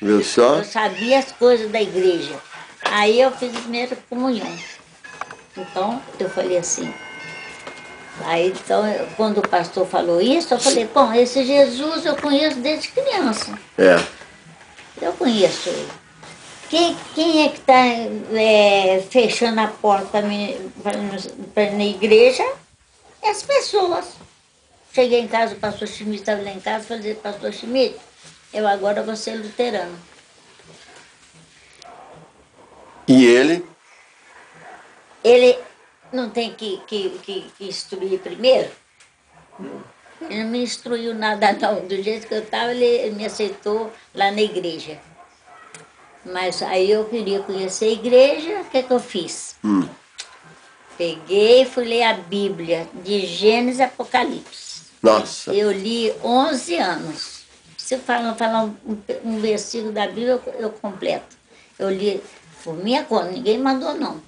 Viu 0.00 0.22
só? 0.22 0.56
Eu 0.56 0.64
sabia 0.64 1.18
as 1.18 1.32
coisas 1.32 1.70
da 1.70 1.80
igreja. 1.80 2.34
Aí 2.82 3.20
eu 3.20 3.30
fiz 3.32 3.54
a 3.56 3.60
primeira 3.60 3.96
comunhão. 4.08 4.58
Então, 5.56 6.02
eu 6.18 6.28
falei 6.28 6.58
assim. 6.58 6.92
Aí, 8.24 8.48
então, 8.48 8.86
eu- 8.86 9.06
quando 9.16 9.38
o 9.38 9.48
pastor 9.48 9.86
falou 9.86 10.20
isso, 10.20 10.54
eu 10.54 10.60
falei, 10.60 10.86
bom, 10.86 11.12
esse 11.12 11.44
Jesus 11.44 12.04
eu 12.06 12.16
conheço 12.16 12.58
desde 12.58 12.88
criança. 12.88 13.58
É. 13.78 13.96
Eu 15.02 15.12
conheço 15.14 15.68
ele. 15.68 15.88
Quem, 16.70 16.96
quem 17.14 17.44
é 17.44 17.48
que 17.48 17.58
está 17.58 17.82
fechando 19.10 19.60
a 19.60 19.66
porta 19.68 20.22
para 20.82 21.70
na 21.72 21.84
igreja? 21.84 22.44
É 23.22 23.30
as 23.30 23.42
pessoas. 23.42 24.06
Cheguei 24.92 25.20
em 25.20 25.28
casa, 25.28 25.54
o 25.54 25.58
pastor 25.58 25.88
Schmidt 25.88 26.20
estava 26.20 26.42
lá 26.42 26.50
em 26.50 26.60
casa, 26.60 26.84
falei, 26.86 27.14
pastor 27.14 27.52
Schmidt, 27.52 27.96
eu 28.54 28.66
agora 28.66 29.02
vou 29.02 29.16
ser 29.16 29.34
luterano. 29.34 29.98
E 33.06 33.26
ele? 33.26 33.66
Ele 35.22 35.58
não 36.12 36.30
tem 36.30 36.54
que, 36.54 36.80
que, 36.86 37.10
que, 37.22 37.50
que 37.58 37.64
instruir 37.66 38.20
primeiro? 38.20 38.70
Ele 40.22 40.44
não 40.44 40.50
me 40.50 40.62
instruiu 40.62 41.14
nada 41.14 41.52
não. 41.52 41.86
Do 41.86 42.00
jeito 42.00 42.26
que 42.28 42.34
eu 42.34 42.42
estava, 42.42 42.72
ele 42.72 43.14
me 43.14 43.26
aceitou 43.26 43.92
lá 44.14 44.30
na 44.30 44.40
igreja. 44.40 44.98
Mas 46.24 46.62
aí 46.62 46.90
eu 46.90 47.04
queria 47.06 47.40
conhecer 47.40 47.86
a 47.86 47.92
igreja, 47.92 48.60
o 48.60 48.64
que, 48.66 48.82
que 48.82 48.90
eu 48.90 49.00
fiz? 49.00 49.56
Hum. 49.62 49.86
Peguei 50.96 51.62
e 51.62 51.66
fui 51.66 51.84
ler 51.84 52.04
a 52.04 52.14
Bíblia, 52.14 52.88
de 52.94 53.26
Gênesis 53.26 53.80
a 53.80 53.86
Apocalipse. 53.86 54.84
Nossa. 55.02 55.52
Eu 55.52 55.70
li 55.70 56.14
11 56.22 56.76
anos. 56.76 57.33
Se 57.84 57.98
falar, 57.98 58.34
falar 58.34 58.64
um, 58.64 58.74
um 59.22 59.40
versículo 59.40 59.92
da 59.92 60.06
Bíblia, 60.06 60.40
eu, 60.46 60.54
eu 60.58 60.70
completo. 60.70 61.36
Eu 61.78 61.90
li 61.90 62.18
por 62.64 62.74
minha 62.82 63.04
conta, 63.04 63.26
ninguém 63.26 63.58
mandou 63.58 63.92
não. 63.92 64.22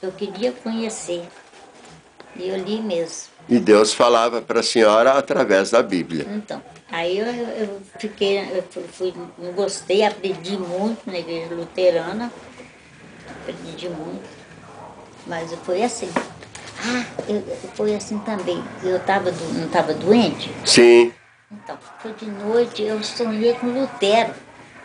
Eu 0.00 0.12
queria 0.12 0.52
conhecer. 0.52 1.28
E 2.36 2.48
eu 2.48 2.56
li 2.56 2.80
mesmo. 2.80 3.32
E 3.48 3.58
Deus 3.58 3.92
falava 3.92 4.40
para 4.40 4.60
a 4.60 4.62
senhora 4.62 5.14
através 5.14 5.72
da 5.72 5.82
Bíblia. 5.82 6.24
Então, 6.30 6.62
aí 6.88 7.18
eu, 7.18 7.26
eu 7.26 7.82
fiquei, 7.98 8.38
eu 8.38 8.62
fui, 8.92 9.12
eu 9.40 9.52
gostei, 9.54 10.04
aprendi 10.04 10.56
muito 10.56 11.00
na 11.04 11.18
igreja 11.18 11.52
luterana. 11.52 12.32
Aprendi 13.28 13.88
muito. 13.88 14.22
Mas 15.26 15.52
foi 15.64 15.82
assim. 15.82 16.08
Ah, 16.78 17.04
eu, 17.28 17.42
foi 17.74 17.92
assim 17.92 18.20
também. 18.20 18.62
Eu 18.84 19.00
tava, 19.00 19.32
não 19.32 19.66
estava 19.66 19.94
doente? 19.94 20.48
Sim. 20.64 21.12
Então, 21.52 21.76
foi 21.98 22.12
de 22.12 22.26
noite, 22.26 22.80
eu 22.80 23.02
sonhei 23.02 23.54
com 23.54 23.66
Lutero. 23.66 24.32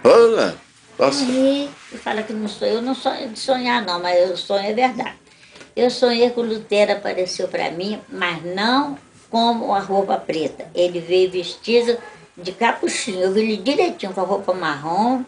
Olha. 0.04 0.56
Nossa. 0.98 1.20
Sonhei, 1.20 1.70
e 1.92 1.98
fala 1.98 2.24
que 2.24 2.34
não 2.34 2.48
sou 2.48 2.68
eu, 2.68 2.82
não 2.82 2.96
sonho 2.96 3.30
de 3.30 3.38
sonhar 3.38 3.86
não, 3.86 4.02
mas 4.02 4.32
o 4.32 4.36
sonho 4.36 4.66
é 4.66 4.74
verdade. 4.74 5.14
Eu 5.76 5.92
sonhei 5.92 6.32
que 6.32 6.40
o 6.40 6.44
Lutero 6.44 6.94
apareceu 6.94 7.48
para 7.48 7.70
mim, 7.70 8.02
mas 8.10 8.44
não 8.44 8.98
como 9.30 9.76
a 9.76 9.80
roupa 9.80 10.18
preta. 10.18 10.66
Ele 10.74 11.00
veio 11.00 11.30
vestido 11.30 12.00
de 12.36 12.52
capuchinho. 12.52 13.20
Eu 13.20 13.32
vi 13.32 13.42
ele 13.42 13.58
direitinho 13.58 14.14
com 14.14 14.22
a 14.22 14.26
roupa 14.26 14.52
marrom, 14.52 15.24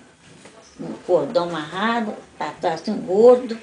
um 0.80 0.94
cordão 1.06 1.50
amarrado, 1.50 2.16
tá, 2.40 2.52
tá 2.60 2.74
assim 2.74 2.98
gordo. 2.98 3.56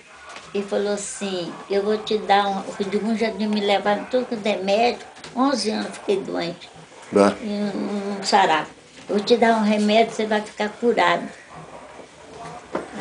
E 0.55 0.63
falou 0.63 0.93
assim, 0.93 1.53
eu 1.69 1.83
vou 1.83 1.99
te 1.99 2.19
dar 2.19 2.47
um. 2.47 2.59
O 2.61 2.85
Digum 2.89 3.17
já 3.17 3.33
me 3.33 3.61
levado 3.61 4.03
em 4.03 4.05
tudo 4.05 4.27
que 4.27 4.49
é 4.49 4.59
médico. 4.59 5.11
11 5.35 5.71
anos 5.71 5.99
fiquei 5.99 6.21
doente 6.21 6.74
Né? 7.21 7.37
e 7.43 7.47
não, 7.47 8.15
não 8.17 8.23
sarava. 8.23 8.67
Vou 9.09 9.21
te 9.21 9.37
dar 9.37 9.57
um 9.57 9.63
remédio, 9.63 10.15
você 10.15 10.27
vai 10.27 10.41
ficar 10.41 10.69
curado. 10.69 11.29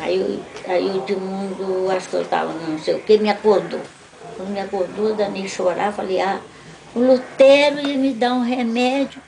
Aí, 0.00 0.42
aí 0.66 0.86
o 0.86 0.98
Edmundo, 0.98 1.90
acho 1.90 2.08
que 2.08 2.16
eu 2.16 2.22
estava 2.22 2.52
não 2.52 2.78
sei 2.78 2.94
o 2.94 3.00
que, 3.00 3.16
me 3.18 3.30
acordou. 3.30 3.80
Quando 4.36 4.50
me 4.50 4.60
acordou, 4.60 5.08
eu 5.08 5.14
danei 5.14 5.48
chorar, 5.48 5.92
falei, 5.92 6.20
ah, 6.20 6.40
o 6.94 7.00
Lutero 7.00 7.80
ia 7.80 7.96
me 7.96 8.12
dar 8.12 8.34
um 8.34 8.42
remédio, 8.42 9.20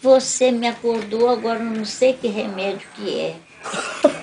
você 0.00 0.50
me 0.50 0.66
acordou, 0.66 1.28
agora 1.28 1.58
eu 1.58 1.64
não 1.64 1.84
sei 1.84 2.14
que 2.14 2.28
remédio 2.28 2.88
que 2.94 3.20
é. 3.20 3.36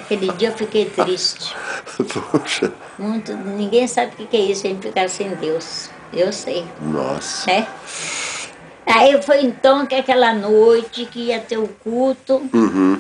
Aquele 0.01 0.31
dia 0.33 0.49
eu 0.49 0.57
fiquei 0.57 0.85
triste. 0.85 1.55
Puxa. 2.31 2.73
Muito, 2.97 3.33
ninguém 3.33 3.87
sabe 3.87 4.13
o 4.19 4.27
que 4.27 4.35
é 4.35 4.39
isso, 4.39 4.65
a 4.65 4.69
gente 4.69 4.87
ficar 4.87 5.07
sem 5.09 5.29
Deus. 5.35 5.89
Eu 6.11 6.33
sei 6.33 6.65
Nossa. 6.81 7.51
né? 7.51 7.67
Aí 8.91 9.21
foi 9.21 9.41
então 9.41 9.85
que 9.85 9.95
aquela 9.95 10.33
noite 10.33 11.05
que 11.05 11.25
ia 11.27 11.39
ter 11.39 11.57
o 11.57 11.67
culto, 11.67 12.41
Uhum. 12.53 12.99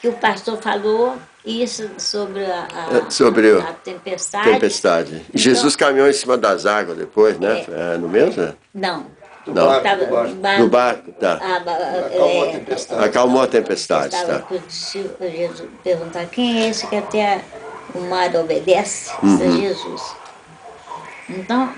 que 0.00 0.08
o 0.08 0.12
pastor 0.12 0.58
falou 0.62 1.16
isso 1.44 1.88
sobre 1.98 2.44
a, 2.44 2.66
a- 2.72 2.96
É, 3.06 3.10
sobre 3.10 3.52
o- 3.52 3.60
a 3.60 3.72
tempestade. 3.72 4.50
Tempestade. 4.50 5.26
E 5.34 5.38
Jesus 5.38 5.74
caminhou 5.76 6.08
em 6.08 6.12
cima 6.12 6.36
das 6.36 6.66
águas 6.66 6.96
depois, 6.96 7.38
né? 7.38 7.64
É, 7.68 7.96
no 7.98 8.08
mesmo? 8.08 8.54
Não. 8.74 9.06
Do 9.44 9.54
Não. 9.54 9.66
barco, 9.66 9.82
Tava- 9.84 10.04
do 10.04 10.34
barco. 10.40 10.68
barco, 10.68 11.12
tá. 11.12 11.32
a 11.34 11.60
ba- 11.60 11.72
Acalmou 11.76 12.42
a 12.42 12.46
é, 12.48 12.52
tempestade. 12.52 13.04
Acalmou 13.04 13.42
a 13.42 13.46
tempestade, 13.46 14.14
Estava 14.16 14.38
tá? 14.40 14.46
com 14.46 14.54
o 14.56 14.58
discípulo, 14.58 15.30
Jesus 15.30 15.68
perguntar 15.84 16.26
quem 16.26 16.62
é 16.64 16.68
esse 16.68 16.86
que 16.88 16.96
até 16.96 17.42
o 17.94 18.00
mar 18.00 18.34
obedece? 18.34 19.12
Uhum. 19.22 19.40
é 19.40 19.50
Jesus. 19.60 20.02
Então, 21.28 21.72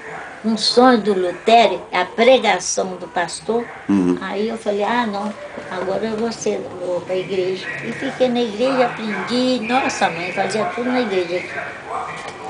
um 0.45 0.57
sonho 0.57 0.99
do 0.99 1.15
Lutero, 1.15 1.83
a 1.93 2.05
pregação 2.05 2.97
do 2.97 3.09
pastor, 3.09 3.65
Uhum. 3.89 4.19
aí 4.21 4.49
eu 4.49 4.59
falei, 4.59 4.85
ah 4.85 5.07
não, 5.07 5.33
agora 5.71 6.05
eu 6.07 6.17
vou 6.17 6.31
ser, 6.31 6.61
vou 6.85 7.01
para 7.01 7.15
a 7.15 7.19
igreja. 7.19 7.67
E 7.85 7.93
fiquei 7.93 8.29
na 8.29 8.43
igreja, 8.43 8.87
aprendi, 8.87 9.61
nossa 9.67 10.11
mãe, 10.11 10.33
fazia 10.33 10.65
tudo 10.67 10.91
na 10.91 11.01
igreja. 11.01 11.43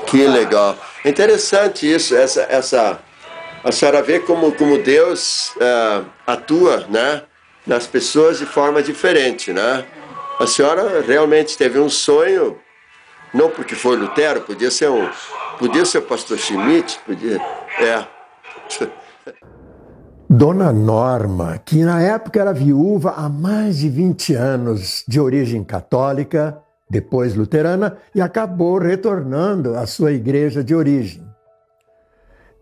Que 0.05 0.27
legal. 0.27 0.77
Interessante 1.05 1.91
isso, 1.91 2.15
essa, 2.15 2.41
essa 2.49 2.99
a 3.63 3.71
senhora 3.71 4.01
vê 4.01 4.19
como, 4.19 4.51
como 4.53 4.77
Deus 4.77 5.51
ah, 5.61 6.03
atua, 6.27 6.85
né? 6.89 7.23
Nas 7.65 7.85
pessoas 7.85 8.39
de 8.39 8.45
forma 8.45 8.81
diferente, 8.81 9.51
né? 9.53 9.85
A 10.39 10.47
senhora 10.47 11.01
realmente 11.05 11.57
teve 11.57 11.77
um 11.79 11.89
sonho, 11.89 12.57
não 13.33 13.49
porque 13.49 13.75
foi 13.75 13.97
Lutero, 13.97 14.41
podia 14.41 14.71
ser 14.71 14.89
um, 14.89 15.09
podia 15.59 15.85
ser 15.85 15.97
o 15.99 16.01
pastor 16.03 16.37
Schmidt, 16.37 16.99
podia, 17.05 17.39
é. 17.79 18.07
Dona 20.29 20.71
Norma, 20.71 21.57
que 21.57 21.83
na 21.83 22.01
época 22.01 22.39
era 22.39 22.53
viúva 22.53 23.11
há 23.11 23.27
mais 23.27 23.79
de 23.79 23.89
20 23.89 24.33
anos, 24.35 25.03
de 25.07 25.19
origem 25.19 25.63
católica, 25.63 26.57
depois 26.89 27.35
luterana, 27.35 27.97
e 28.15 28.21
acabou 28.21 28.79
retornando 28.79 29.75
à 29.75 29.85
sua 29.85 30.13
igreja 30.13 30.63
de 30.63 30.73
origem. 30.73 31.27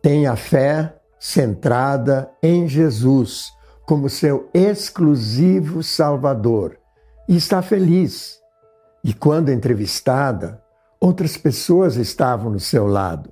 Tem 0.02 0.26
a 0.26 0.36
fé 0.36 0.96
centrada 1.20 2.30
em 2.42 2.68
Jesus 2.68 3.52
como 3.86 4.10
seu 4.10 4.50
exclusivo 4.54 5.84
Salvador 5.84 6.78
e 7.28 7.36
está 7.36 7.62
feliz. 7.62 8.38
E 9.04 9.14
quando 9.14 9.50
entrevistada, 9.50 10.62
outras 11.00 11.38
pessoas 11.38 11.96
estavam 11.96 12.52
no 12.52 12.60
seu 12.60 12.88
lado. 12.88 13.32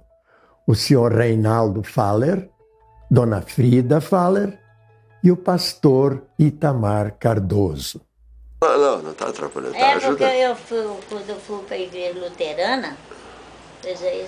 O 0.67 0.74
senhor 0.75 1.13
Reinaldo 1.13 1.84
Faller, 1.84 2.50
Dona 3.10 3.41
Frida 3.41 4.01
Faller 4.01 4.60
e 5.24 5.31
o 5.31 5.38
pastor 5.38 6.24
Itamar 6.39 7.15
Cardoso. 7.19 8.01
Não, 8.62 8.77
não, 8.79 9.01
não 9.03 9.12
está 9.12 9.27
atrapalhando. 9.29 9.74
Tá, 9.74 9.79
É 9.79 9.93
ajuda. 9.93 10.07
porque 10.17 10.24
eu 10.24 10.55
fui, 10.55 10.98
quando 11.10 11.29
eu 11.29 11.36
fui 11.39 11.60
para 11.63 11.75
a 11.75 11.79
igreja 11.79 12.19
luterana, 12.19 12.98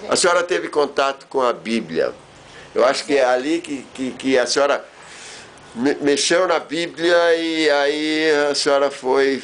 A 0.10 0.16
senhora 0.16 0.44
teve 0.44 0.70
contato 0.70 1.26
com 1.28 1.42
a 1.42 1.52
Bíblia. 1.52 2.14
Eu 2.76 2.86
acho 2.86 3.04
que 3.06 3.18
é 3.18 3.26
ali 3.26 3.60
que, 3.60 3.82
que, 3.94 4.12
que 4.12 4.38
a 4.38 4.46
senhora 4.46 4.86
me- 5.74 5.96
mexeu 5.96 6.48
na 6.48 6.60
Bíblia 6.60 7.16
e 7.36 7.68
aí 7.68 8.32
a 8.52 8.54
senhora 8.54 8.92
foi 8.92 9.42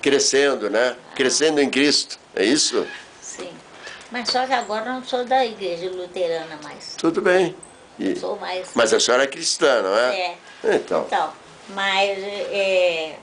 crescendo, 0.00 0.70
né? 0.70 0.94
Crescendo 1.16 1.60
em 1.60 1.68
Cristo. 1.68 2.18
É 2.36 2.44
isso? 2.44 2.86
sim. 3.22 3.50
Mas 4.12 4.28
só 4.28 4.46
que 4.46 4.52
agora 4.52 4.86
eu 4.86 4.92
não 4.92 5.04
sou 5.04 5.24
da 5.24 5.44
igreja 5.44 5.90
luterana 5.90 6.56
mais. 6.62 6.94
Tudo 6.96 7.20
bem. 7.20 7.56
E- 7.98 8.14
Sou 8.14 8.36
mais. 8.38 8.70
mas 8.74 8.92
a 8.92 9.00
senhora 9.00 9.24
é 9.24 9.26
cristã, 9.26 9.82
não 9.82 9.96
é? 9.96 10.36
É. 10.64 10.74
Então. 10.76 11.04
Então, 11.06 11.32
mas 11.70 12.18
é, 12.22 13.16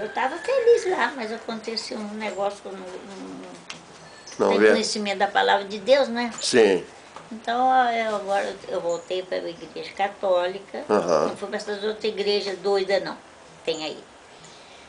eu 0.00 0.06
estava 0.06 0.36
feliz 0.38 0.90
lá, 0.90 1.12
mas 1.14 1.32
aconteceu 1.32 1.98
um 1.98 2.14
negócio 2.14 2.60
que 2.62 2.66
eu 2.68 2.72
não, 2.72 2.80
não, 2.80 4.48
Não 4.50 4.58
tenho 4.58 4.72
conhecimento 4.72 5.18
da 5.18 5.28
palavra 5.28 5.66
de 5.66 5.78
Deus, 5.78 6.08
né? 6.08 6.32
Sim. 6.40 6.84
Então 7.30 7.70
eu, 7.92 8.16
agora 8.16 8.56
eu 8.68 8.80
voltei 8.80 9.22
para 9.22 9.36
a 9.36 9.48
igreja 9.50 9.90
católica, 9.96 10.84
Aham. 10.88 11.28
não 11.28 11.36
fui 11.36 11.48
para 11.48 11.58
essas 11.58 11.84
outras 11.84 12.04
igrejas 12.04 12.58
doidas 12.58 13.02
não, 13.04 13.16
tem 13.64 13.84
aí. 13.84 13.98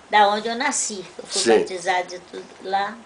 Da 0.10 0.28
onde 0.30 0.48
eu 0.48 0.56
nasci, 0.56 1.06
eu 1.18 1.26
fui 1.28 1.42
Sim. 1.42 1.60
batizada 1.60 2.16
e 2.16 2.20
tudo 2.20 2.46
lá. 2.64 2.98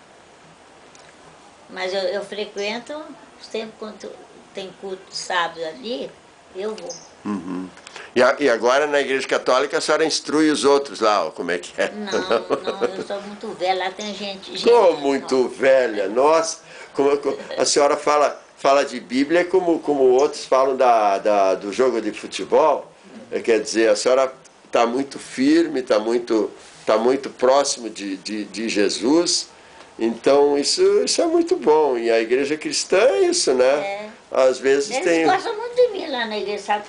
Mas 1.74 1.94
eu, 1.94 2.02
eu 2.02 2.24
frequento, 2.24 2.94
sempre 3.42 3.74
quando 3.80 4.10
tem 4.54 4.70
culto 4.80 5.02
sábado 5.12 5.60
ali, 5.66 6.10
eu 6.56 6.76
vou. 6.76 6.90
Uhum. 7.26 7.68
E, 8.16 8.22
a- 8.22 8.36
e 8.40 8.50
agora 8.50 8.86
na 8.86 9.00
Igreja 9.02 9.28
Católica 9.28 9.78
a 9.78 9.82
senhora 9.82 10.06
instrui 10.06 10.50
os 10.52 10.64
outros 10.66 11.00
lá, 11.00 11.26
ó, 11.26 11.32
como 11.32 11.50
é 11.52 11.58
que 11.58 11.74
é? 11.82 11.90
Não, 11.90 12.12
não, 12.12 12.84
eu 12.96 13.04
sou 13.08 13.20
muito 13.22 13.48
velha, 13.58 13.86
lá 13.86 13.92
tem 13.92 14.14
gente. 14.14 14.52
gente 14.52 14.60
Sou 14.62 14.98
muito 14.98 15.48
velha, 15.48 16.08
nossa. 16.10 16.60
Como, 16.94 17.18
como- 17.18 17.38
a 17.58 17.66
senhora 17.66 17.98
fala, 17.98 18.40
fala 18.58 18.86
de 18.86 19.00
Bíblia 19.00 19.44
como, 19.46 19.80
como 19.80 20.04
outros 20.04 20.46
falam 20.46 20.76
da, 20.78 21.18
da- 21.18 21.56
do 21.56 21.74
jogo 21.74 22.00
de 22.02 22.12
futebol. 22.12 22.92
É, 23.32 23.40
Quer 23.40 23.60
dizer, 23.62 23.90
a 23.90 23.96
senhora 23.96 24.32
está 24.66 24.86
muito 24.86 25.18
firme, 25.18 25.80
está 25.80 25.98
muito, 25.98 26.52
tá 26.86 26.98
muito 26.98 27.30
próximo 27.32 27.90
de, 27.90 28.18
de, 28.18 28.46
de 28.46 28.70
Jesus. 28.70 29.48
Então 29.98 30.58
isso, 30.58 30.82
isso 31.04 31.22
é 31.22 31.26
muito 31.26 31.56
bom. 31.56 31.98
E 31.98 32.10
a 32.10 32.20
igreja 32.20 32.58
cristã 32.58 32.98
é 32.98 33.22
isso, 33.22 33.54
né? 33.54 33.66
É. 33.66 34.10
Às 34.32 34.58
vezes 34.60 34.90
Eles 34.92 35.04
tem. 35.04 35.26
gostam 35.26 35.56
muito 35.56 35.76
de 35.76 35.88
mim 35.90 36.08
lá 36.08 36.26
na 36.26 36.38
igreja, 36.38 36.64
sabe? 36.64 36.86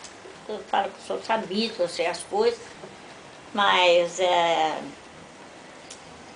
Eu 0.48 0.58
falo 0.70 0.84
que 0.88 1.06
sou 1.06 1.20
sabida, 1.22 1.74
que 1.74 1.80
eu 1.80 1.88
sei 1.88 2.06
as 2.06 2.20
coisas, 2.22 2.58
mas 3.52 4.18
é. 4.20 4.78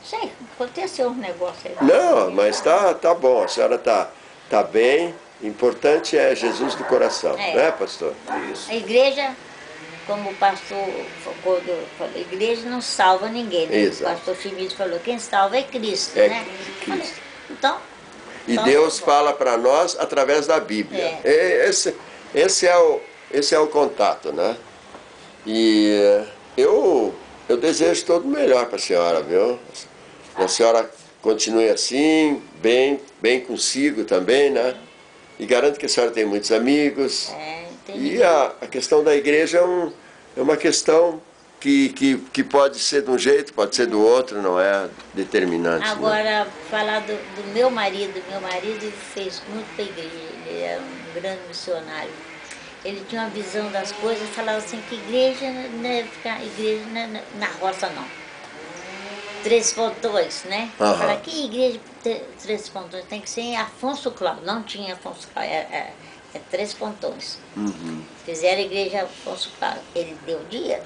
Sei, 0.05 0.31
aconteceu 0.55 1.09
um 1.09 1.15
negócio 1.15 1.71
aí. 1.71 1.77
Não, 1.87 2.31
mas 2.31 2.61
tá, 2.61 2.95
tá 2.95 3.13
bom, 3.15 3.43
a 3.45 3.49
senhora 3.49 3.77
tá, 3.79 4.11
tá 4.49 4.63
bem. 4.63 5.15
Importante 5.43 6.17
é 6.17 6.35
Jesus 6.35 6.75
do 6.75 6.85
coração, 6.85 7.39
É. 7.39 7.55
né, 7.55 7.71
pastor? 7.71 8.13
Isso. 8.51 8.71
A 8.71 8.75
igreja, 8.75 9.37
como 10.09 10.31
o 10.31 10.35
pastor, 10.35 10.89
quando 11.45 11.87
falei, 11.99 12.27
a 12.29 12.35
igreja 12.35 12.69
não 12.69 12.81
salva 12.81 13.29
ninguém, 13.29 13.67
né? 13.67 13.77
Exato. 13.77 14.11
O 14.11 14.15
pastor 14.17 14.37
Schmidt 14.37 14.75
falou, 14.75 14.99
quem 14.99 15.19
salva 15.19 15.59
é 15.59 15.63
Cristo, 15.63 16.19
É 16.19 16.29
né? 16.29 16.47
Cristo. 16.85 17.21
Então, 17.51 17.79
E 18.49 18.53
então, 18.55 18.65
Deus 18.65 18.99
tá 18.99 19.05
fala 19.07 19.33
para 19.35 19.57
nós 19.59 19.97
através 20.01 20.47
da 20.47 20.59
Bíblia. 20.59 21.03
É. 21.03 21.21
E- 21.25 21.69
Esse, 21.69 21.95
esse, 22.35 22.67
é 22.67 22.77
o, 22.77 23.01
esse 23.31 23.55
é 23.55 23.59
o 23.61 23.67
contato, 23.69 24.33
né? 24.33 24.57
E 25.47 25.91
eh, 25.93 26.25
eu, 26.57 27.15
eu 27.49 27.57
desejo 27.59 28.05
todo 28.05 28.25
o 28.25 28.29
melhor 28.29 28.67
para 28.67 28.77
a 28.77 28.81
senhora, 28.81 29.23
viu? 29.23 29.59
A 30.37 30.49
senhora 30.49 30.91
continue 31.21 31.69
assim, 31.69 32.43
bem, 32.63 33.01
bem 33.21 33.41
consigo 33.41 34.05
também, 34.05 34.51
né? 34.51 34.75
E 35.39 35.47
garanto 35.47 35.79
que 35.79 35.87
a 35.87 35.89
senhora 35.89 36.13
tem 36.13 36.25
muitos 36.25 36.51
amigos. 36.51 37.31
É. 37.31 37.68
E 37.95 38.23
a, 38.23 38.53
a 38.61 38.67
questão 38.67 39.03
da 39.03 39.15
igreja 39.15 39.59
é, 39.59 39.65
um, 39.65 39.93
é 40.37 40.41
uma 40.43 40.57
questão 40.57 41.21
que, 41.61 41.89
que, 41.91 42.17
que 42.33 42.45
pode 42.45 42.79
ser 42.79 43.03
de 43.03 43.11
um 43.11 43.19
jeito, 43.19 43.53
pode 43.53 43.75
ser 43.75 43.87
do 43.87 44.01
outro, 44.01 44.41
não 44.43 44.61
é 44.61 44.89
determinante. 45.15 45.85
né? 45.85 45.91
Agora, 45.91 46.47
falar 46.71 47.01
do, 47.01 47.15
do 47.15 47.53
meu 47.53 47.71
marido, 47.71 48.23
meu 48.31 48.41
marido 48.41 48.91
fez 49.15 49.43
muito 49.49 49.67
para 49.75 49.85
a 49.85 49.89
igreja, 49.89 50.11
ele 50.47 50.61
era 50.61 50.81
um 50.81 51.21
grande 51.21 51.41
missionário. 51.49 52.11
Ele 52.85 53.03
tinha 53.09 53.23
uma 53.23 53.31
visão 53.31 53.71
das 53.73 53.91
coisas, 53.91 54.29
falava 54.31 54.59
assim 54.59 54.81
que 54.89 54.95
igreja 54.95 55.51
não 55.51 55.91
é 55.91 56.05
ficar 56.05 56.41
igreja 56.45 56.85
não 56.93 57.01
é 57.01 57.07
na, 57.39 57.47
roça 57.61 57.89
não. 57.89 58.05
Três 59.43 59.73
pontões, 59.73 60.45
né? 60.45 60.71
Aham. 60.81 60.97
Fala 60.99 61.17
que 61.17 61.45
igreja 61.45 61.81
te- 62.03 62.23
três 62.43 62.69
pontões 62.69 63.05
tem 63.07 63.21
que 63.21 63.31
ser 63.31 63.41
em 63.43 63.57
Afonso 63.57 64.11
Cláudio. 64.13 64.45
Não 64.45 64.63
tinha 64.63 64.95
Afonso 64.95 65.27
Cláudio, 65.33 65.53
é, 65.55 65.93
é, 66.35 66.39
três 66.51 66.75
pontões. 66.75 67.39
Uhum. 67.57 68.03
Fizeram 68.25 68.59
a 68.59 68.65
igreja 68.65 69.03
Afonso 69.03 69.51
Cláudio. 69.59 69.83
Ele 69.95 70.17
deu 70.27 70.43
dinheiro. 70.51 70.83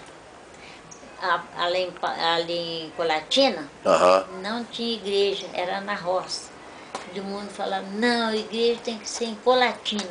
A- 1.20 1.42
Ali, 1.56 1.92
ali 2.04 2.84
em 2.86 2.90
Colatina, 2.96 3.68
Aham. 3.86 4.26
não 4.42 4.64
tinha 4.64 4.94
igreja, 4.94 5.46
era 5.52 5.80
na 5.80 5.94
roça. 5.94 6.50
Todo 7.14 7.24
mundo 7.24 7.48
falava, 7.50 7.86
não, 7.92 8.28
a 8.28 8.36
igreja 8.36 8.80
tem 8.82 8.98
que 8.98 9.08
ser 9.08 9.26
em 9.26 9.34
Colatina. 9.36 10.10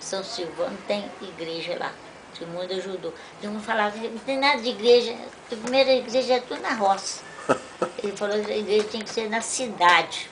São 0.00 0.22
Silvano 0.22 0.76
tem 0.86 1.04
igreja 1.20 1.76
lá. 1.78 1.92
Todo 2.38 2.48
mundo 2.48 2.72
ajudou. 2.72 3.12
Todo 3.40 3.50
mundo 3.52 3.62
falava, 3.64 3.96
não 3.96 4.18
tem 4.18 4.38
nada 4.38 4.60
de 4.62 4.68
igreja. 4.70 5.14
A 5.50 5.56
primeira 5.56 5.92
igreja 5.92 6.34
é 6.34 6.40
tudo 6.40 6.60
na 6.60 6.74
roça. 6.74 7.22
Ele 8.02 8.16
falou 8.16 8.40
que 8.44 8.50
a 8.52 8.56
igreja 8.56 8.84
tem 8.88 9.00
que 9.02 9.10
ser 9.10 9.28
na 9.28 9.40
cidade. 9.40 10.30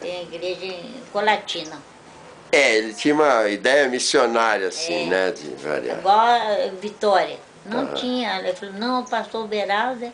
Tem 0.00 0.18
a 0.18 0.22
igreja 0.22 0.64
em 0.66 1.02
Colatina. 1.12 1.80
É, 2.52 2.76
ele 2.76 2.94
tinha 2.94 3.14
uma 3.14 3.48
ideia 3.48 3.88
missionária, 3.88 4.68
assim, 4.68 5.06
É. 5.06 5.10
né? 5.10 5.30
De 5.32 5.48
variar. 5.56 5.98
Igual 5.98 6.18
a 6.18 6.70
Vitória. 6.80 7.38
Não 7.64 7.80
Aham. 7.80 7.94
tinha. 7.94 8.38
Ele 8.38 8.54
falou, 8.54 8.74
não, 8.74 9.02
o 9.02 9.08
pastor 9.08 9.46
Beraldo 9.48 10.04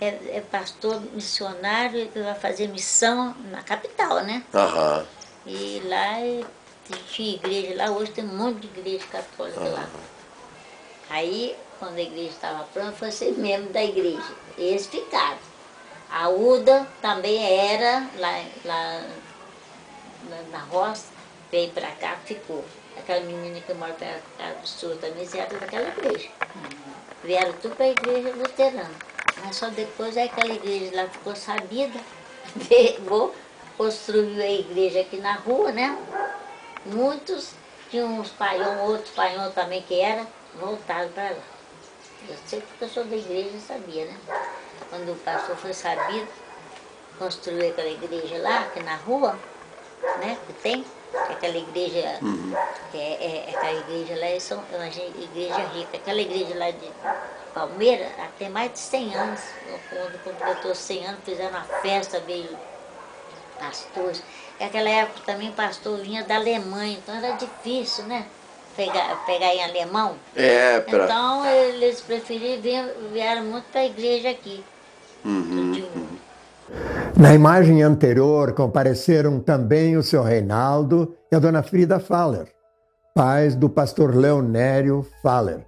é, 0.00 0.06
é 0.36 0.42
pastor 0.50 1.00
missionário 1.12 2.08
que 2.08 2.20
vai 2.20 2.34
fazer 2.34 2.68
missão 2.68 3.34
na 3.50 3.62
capital, 3.62 4.22
né? 4.24 4.42
Aham. 4.54 5.06
E 5.46 5.82
lá 5.84 6.20
eh, 6.20 6.44
tinha 7.10 7.34
igreja 7.34 7.74
lá, 7.76 7.90
hoje 7.90 8.12
tem 8.12 8.24
um 8.24 8.36
monte 8.36 8.66
de 8.66 8.78
igreja 8.78 9.04
católica 9.10 9.60
lá. 9.60 9.86
Aí, 11.10 11.56
quando 11.78 11.96
a 11.96 12.02
igreja 12.02 12.30
estava 12.30 12.64
pronta, 12.64 12.92
foi 12.92 13.10
ser 13.10 13.32
membro 13.32 13.72
da 13.72 13.82
igreja. 13.82 14.32
Eles 14.56 14.86
ficaram. 14.86 15.38
A 16.10 16.28
Uda 16.28 16.86
também 17.02 17.38
era 17.70 18.06
lá, 18.16 18.42
lá 18.64 19.02
na, 20.28 20.58
na 20.58 20.64
roça, 20.64 21.04
veio 21.50 21.70
para 21.70 21.90
cá, 21.92 22.16
ficou. 22.24 22.64
Aquela 22.98 23.20
menina 23.24 23.60
que 23.60 23.72
mora 23.74 23.94
perto 23.94 24.60
do 24.60 24.66
senhor 24.66 24.96
também 24.96 25.24
vieram 25.24 25.58
daquela 25.58 25.88
igreja. 25.88 26.28
Vieram 27.22 27.52
tudo 27.54 27.76
para 27.76 27.86
a 27.86 27.90
igreja 27.90 28.34
luterana. 28.34 28.90
Mas 29.44 29.56
só 29.56 29.68
depois 29.68 30.16
é 30.16 30.24
aquela 30.24 30.52
igreja 30.52 30.96
lá 30.96 31.08
ficou 31.08 31.34
sabida, 31.36 31.98
pegou, 32.68 33.34
construiu 33.76 34.42
a 34.42 34.50
igreja 34.50 35.00
aqui 35.00 35.18
na 35.18 35.34
rua, 35.34 35.70
né? 35.70 35.96
Muitos, 36.86 37.52
tinha 37.90 38.04
uns 38.04 38.30
paião, 38.30 38.86
outros 38.86 39.10
paião 39.14 39.50
também 39.52 39.82
que 39.82 40.00
era, 40.00 40.26
voltaram 40.60 41.08
para 41.10 41.30
lá. 41.30 41.42
Eu 42.28 42.36
sei 42.46 42.60
porque 42.60 42.84
eu 42.84 42.88
sou 42.88 43.04
da 43.04 43.16
igreja, 43.16 43.58
sabia, 43.60 44.06
né? 44.06 44.16
Quando 44.90 45.12
o 45.12 45.16
pastor 45.16 45.56
foi 45.56 45.72
sabido, 45.72 46.28
construiu 47.18 47.70
aquela 47.70 47.88
igreja 47.88 48.38
lá, 48.38 48.60
aqui 48.60 48.82
na 48.82 48.96
rua, 48.96 49.38
né? 50.20 50.36
Que 50.46 50.52
tem, 50.54 50.82
que 50.82 50.88
aquela 51.30 51.56
igreja, 51.56 52.18
é, 52.94 52.98
é, 52.98 53.54
aquela 53.54 53.80
igreja 53.80 54.20
lá 54.20 54.26
é 54.26 54.40
São, 54.40 54.62
uma 54.72 54.86
igreja 54.86 55.58
rica. 55.74 55.96
Aquela 55.96 56.20
igreja 56.20 56.54
lá 56.56 56.70
de 56.70 56.90
Palmeira, 57.54 58.08
tem 58.38 58.48
mais 58.48 58.72
de 58.72 58.78
100 58.78 59.14
anos. 59.14 59.40
Quando 59.90 60.22
completou 60.22 60.74
100 60.74 61.06
anos, 61.06 61.20
fizeram 61.24 61.50
uma 61.50 61.64
festa, 61.82 62.20
veio 62.20 62.48
pastores. 63.58 64.22
Naquela 64.60 64.88
época 64.88 65.20
também 65.24 65.52
pastor 65.52 65.98
vinha 65.98 66.24
da 66.24 66.36
Alemanha, 66.36 66.98
então 66.98 67.14
era 67.14 67.36
difícil, 67.36 68.04
né? 68.04 68.26
Pegar, 68.76 69.24
pegar 69.26 69.54
em 69.54 69.64
alemão. 69.64 70.16
É, 70.36 70.80
pra... 70.80 71.04
Então 71.04 71.46
eles 71.46 72.00
preferiram 72.00 72.62
vir, 72.62 72.94
vieram 73.12 73.42
muito 73.42 73.64
para 73.72 73.80
a 73.80 73.86
igreja 73.86 74.30
aqui. 74.30 74.64
Uhum. 75.24 75.67
Na 77.18 77.34
imagem 77.34 77.82
anterior 77.82 78.52
compareceram 78.52 79.40
também 79.40 79.96
o 79.96 80.04
seu 80.04 80.22
Reinaldo 80.22 81.16
e 81.32 81.34
a 81.34 81.40
dona 81.40 81.64
Frida 81.64 81.98
Faller, 81.98 82.46
pais 83.12 83.56
do 83.56 83.68
pastor 83.68 84.14
Leonério 84.14 85.04
Faller. 85.20 85.66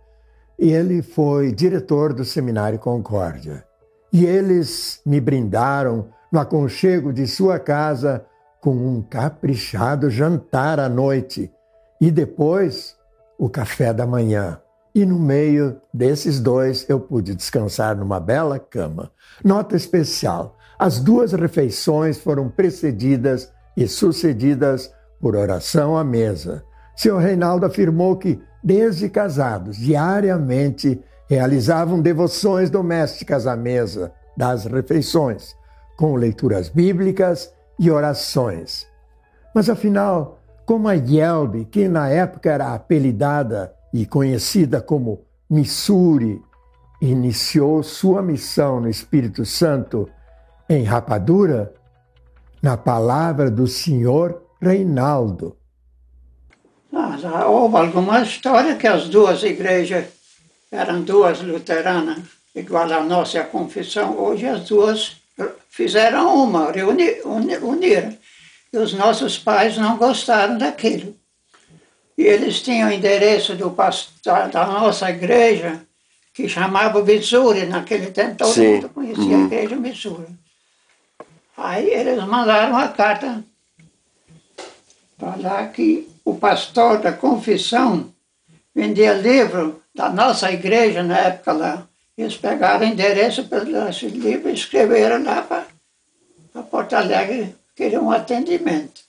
Ele 0.56 1.02
foi 1.02 1.50
diretor 1.50 2.12
do 2.12 2.24
Seminário 2.24 2.78
Concórdia. 2.78 3.64
E 4.12 4.24
eles 4.24 5.00
me 5.04 5.20
brindaram 5.20 6.10
no 6.30 6.38
aconchego 6.38 7.12
de 7.12 7.26
sua 7.26 7.58
casa 7.58 8.24
com 8.60 8.70
um 8.70 9.02
caprichado 9.02 10.08
jantar 10.08 10.78
à 10.78 10.88
noite 10.88 11.50
e 12.00 12.12
depois 12.12 12.94
o 13.36 13.48
café 13.48 13.92
da 13.92 14.06
manhã. 14.06 14.60
E 14.94 15.04
no 15.04 15.18
meio 15.18 15.80
desses 15.92 16.38
dois 16.38 16.88
eu 16.88 17.00
pude 17.00 17.34
descansar 17.34 17.96
numa 17.96 18.20
bela 18.20 18.56
cama. 18.56 19.10
Nota 19.44 19.74
especial: 19.74 20.56
as 20.80 20.98
duas 20.98 21.34
refeições 21.34 22.16
foram 22.16 22.48
precedidas 22.48 23.52
e 23.76 23.86
sucedidas 23.86 24.90
por 25.20 25.36
oração 25.36 25.94
à 25.94 26.02
mesa. 26.02 26.64
Seu 26.96 27.18
Reinaldo 27.18 27.66
afirmou 27.66 28.16
que, 28.16 28.40
desde 28.64 29.10
casados, 29.10 29.76
diariamente 29.76 30.98
realizavam 31.28 32.00
devoções 32.00 32.70
domésticas 32.70 33.46
à 33.46 33.54
mesa 33.54 34.10
das 34.34 34.64
refeições, 34.64 35.54
com 35.98 36.14
leituras 36.14 36.70
bíblicas 36.70 37.52
e 37.78 37.90
orações. 37.90 38.86
Mas 39.54 39.68
afinal, 39.68 40.40
como 40.64 40.88
a 40.88 40.94
Yelbe, 40.94 41.66
que 41.66 41.88
na 41.88 42.08
época 42.08 42.50
era 42.50 42.72
apelidada 42.72 43.70
e 43.92 44.06
conhecida 44.06 44.80
como 44.80 45.26
Missouri, 45.48 46.40
iniciou 47.02 47.82
sua 47.82 48.22
missão 48.22 48.80
no 48.80 48.88
Espírito 48.88 49.44
Santo 49.44 50.08
em 50.70 50.84
Rapadura, 50.84 51.74
na 52.62 52.76
palavra 52.76 53.50
do 53.50 53.66
senhor 53.66 54.40
Reinaldo. 54.62 55.56
Ah, 56.92 57.16
já 57.18 57.46
houve 57.46 57.76
alguma 57.76 58.22
história 58.22 58.76
que 58.76 58.86
as 58.86 59.08
duas 59.08 59.42
igrejas 59.42 60.06
eram 60.70 61.02
duas 61.02 61.42
luteranas, 61.42 62.20
igual 62.54 62.92
a 62.92 63.02
nossa 63.02 63.42
confissão. 63.42 64.16
Hoje 64.16 64.46
as 64.46 64.68
duas 64.68 65.16
fizeram 65.68 66.44
uma, 66.44 66.68
uniram. 67.62 68.16
E 68.72 68.78
os 68.78 68.92
nossos 68.92 69.40
pais 69.40 69.76
não 69.76 69.96
gostaram 69.96 70.56
daquilo. 70.56 71.16
E 72.16 72.22
eles 72.22 72.62
tinham 72.62 72.90
o 72.90 72.92
endereço 72.92 73.56
do 73.56 73.70
pastor, 73.70 74.48
da 74.48 74.66
nossa 74.66 75.10
igreja, 75.10 75.80
que 76.32 76.48
chamava 76.48 77.02
Missouri, 77.02 77.66
naquele 77.66 78.12
tempo 78.12 78.36
todo 78.36 78.52
Sim. 78.52 78.74
mundo 78.74 78.88
conhecia 78.90 79.36
uhum. 79.36 79.42
a 79.42 79.46
igreja 79.46 79.74
Missouri. 79.74 80.39
Aí 81.60 81.90
eles 81.90 82.24
mandaram 82.24 82.70
uma 82.70 82.88
carta 82.88 83.44
para 85.18 85.36
lá 85.36 85.66
que 85.66 86.08
o 86.24 86.34
pastor 86.34 87.00
da 87.00 87.12
confissão 87.12 88.10
vendia 88.74 89.12
livro 89.12 89.82
da 89.94 90.08
nossa 90.08 90.50
igreja 90.50 91.02
na 91.02 91.18
época 91.18 91.52
lá. 91.52 91.86
Eles 92.16 92.38
pegaram 92.38 92.86
o 92.86 92.88
endereço 92.88 93.46
esse 93.90 94.06
livro 94.08 94.48
e 94.48 94.54
escreveram 94.54 95.22
lá 95.22 95.42
para 95.42 96.62
Porto 96.62 96.94
Alegre, 96.94 97.54
queriam 97.76 98.06
um 98.06 98.10
atendimento. 98.10 99.02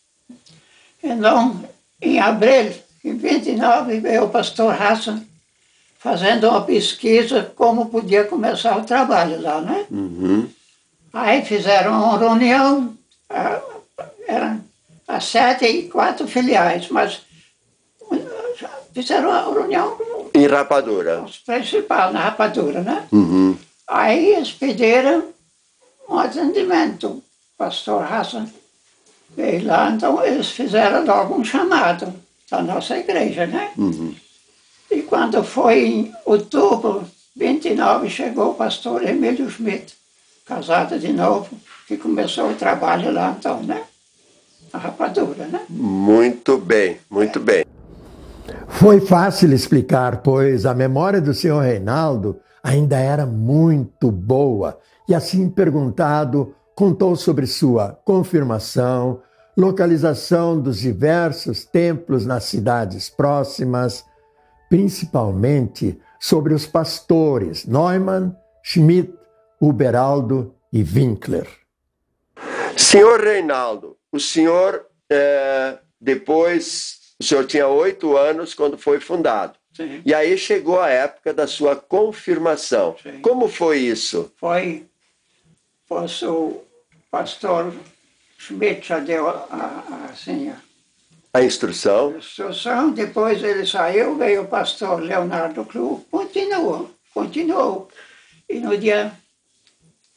Então, 1.01 1.63
em 2.01 2.19
abril 2.19 2.73
em 3.03 3.15
29 3.15 4.01
veio 4.01 4.25
o 4.25 4.29
pastor 4.29 4.79
Hassan 4.79 5.23
fazendo 5.97 6.49
uma 6.49 6.61
pesquisa 6.63 7.49
como 7.55 7.85
podia 7.85 8.25
começar 8.25 8.77
o 8.77 8.83
trabalho 8.83 9.41
lá, 9.41 9.61
né? 9.61 9.85
Uhum. 9.89 10.49
Aí 11.13 11.43
fizeram 11.43 11.91
uma 11.91 12.17
reunião, 12.17 12.97
eram 14.27 14.63
as 15.07 15.25
sete 15.25 15.65
e 15.65 15.89
quatro 15.89 16.27
filiais, 16.27 16.87
mas 16.89 17.21
fizeram 18.93 19.29
uma 19.29 19.53
reunião... 19.53 19.97
Em 20.33 20.47
Rapadura. 20.47 21.25
Principal, 21.45 22.13
na 22.13 22.21
Rapadura, 22.21 22.81
né? 22.81 23.05
Uhum. 23.11 23.57
Aí 23.87 24.35
eles 24.35 24.53
pediram 24.53 25.25
um 26.07 26.17
atendimento. 26.17 27.07
O 27.07 27.23
pastor 27.57 28.03
Hassan 28.03 28.47
veio 29.35 29.65
lá, 29.67 29.89
então 29.89 30.23
eles 30.23 30.49
fizeram 30.49 31.05
logo 31.05 31.35
um 31.35 31.43
chamado 31.43 32.13
da 32.49 32.61
nossa 32.63 32.97
igreja, 32.97 33.45
né? 33.45 33.71
Uhum. 33.77 34.15
E 34.89 35.01
quando 35.01 35.43
foi 35.43 35.85
em 35.85 36.13
outubro 36.25 37.05
29, 37.35 38.09
chegou 38.09 38.51
o 38.51 38.55
pastor 38.55 39.03
Emílio 39.07 39.49
Schmidt, 39.49 39.93
casado 40.51 40.99
de 40.99 41.13
novo, 41.13 41.47
que 41.87 41.95
começou 41.95 42.51
o 42.51 42.55
trabalho 42.55 43.09
lá 43.09 43.33
então, 43.39 43.63
né? 43.63 43.83
A 44.73 44.77
rapadura, 44.77 45.45
né? 45.45 45.61
Muito 45.69 46.57
bem, 46.57 46.97
muito 47.09 47.39
é. 47.39 47.41
bem. 47.41 47.65
Foi 48.67 48.99
fácil 48.99 49.53
explicar, 49.53 50.17
pois 50.17 50.65
a 50.65 50.73
memória 50.73 51.21
do 51.21 51.33
senhor 51.33 51.61
Reinaldo 51.61 52.37
ainda 52.61 52.97
era 52.97 53.25
muito 53.25 54.11
boa. 54.11 54.77
E 55.07 55.15
assim 55.15 55.49
perguntado, 55.49 56.53
contou 56.75 57.15
sobre 57.15 57.47
sua 57.47 57.97
confirmação, 58.03 59.21
localização 59.57 60.59
dos 60.59 60.79
diversos 60.79 61.63
templos 61.63 62.25
nas 62.25 62.43
cidades 62.43 63.09
próximas, 63.09 64.03
principalmente 64.69 65.97
sobre 66.19 66.53
os 66.53 66.65
pastores 66.65 67.65
Neumann, 67.65 68.35
Schmidt, 68.61 69.20
Uberaldo 69.61 70.55
e 70.73 70.81
Winkler. 70.81 71.47
Senhor 72.75 73.21
Reinaldo, 73.21 73.95
o 74.11 74.19
senhor, 74.19 74.87
é, 75.07 75.77
depois, 75.99 77.13
o 77.19 77.23
senhor 77.23 77.45
tinha 77.45 77.67
oito 77.67 78.17
anos 78.17 78.55
quando 78.55 78.75
foi 78.75 78.99
fundado. 78.99 79.53
Sim. 79.71 80.01
E 80.03 80.13
aí 80.13 80.35
chegou 80.35 80.81
a 80.81 80.89
época 80.89 81.31
da 81.31 81.45
sua 81.45 81.75
confirmação. 81.75 82.95
Sim. 83.03 83.21
Como 83.21 83.47
foi 83.47 83.77
isso? 83.77 84.33
Foi, 84.37 84.87
foi 85.87 86.07
o 86.27 86.63
pastor 87.11 87.71
Schmidt 88.39 88.87
já 88.87 88.99
deu 88.99 89.29
a, 89.29 89.45
a, 89.49 90.05
assim, 90.11 90.49
a, 90.49 90.57
a 91.35 91.43
instrução. 91.43 92.15
A 92.15 92.17
instrução, 92.17 92.91
depois 92.91 93.43
ele 93.43 93.65
saiu, 93.65 94.17
veio 94.17 94.41
o 94.41 94.47
pastor 94.47 94.99
Leonardo 94.99 95.63
Clu, 95.65 96.03
continuou, 96.09 96.89
continuou. 97.13 97.87
E 98.49 98.59
no 98.59 98.75
dia 98.75 99.13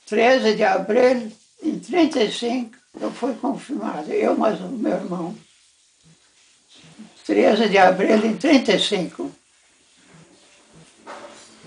13 0.06 0.54
de 0.54 0.64
abril, 0.64 1.32
em 1.62 1.78
35, 1.78 2.76
eu 3.00 3.10
fui 3.10 3.34
confirmado, 3.34 4.12
eu 4.12 4.36
mais 4.36 4.60
o 4.60 4.68
meu 4.68 4.92
irmão. 4.92 5.34
13 7.26 7.68
de 7.68 7.78
abril 7.78 8.24
em 8.24 8.36
35. 8.36 9.30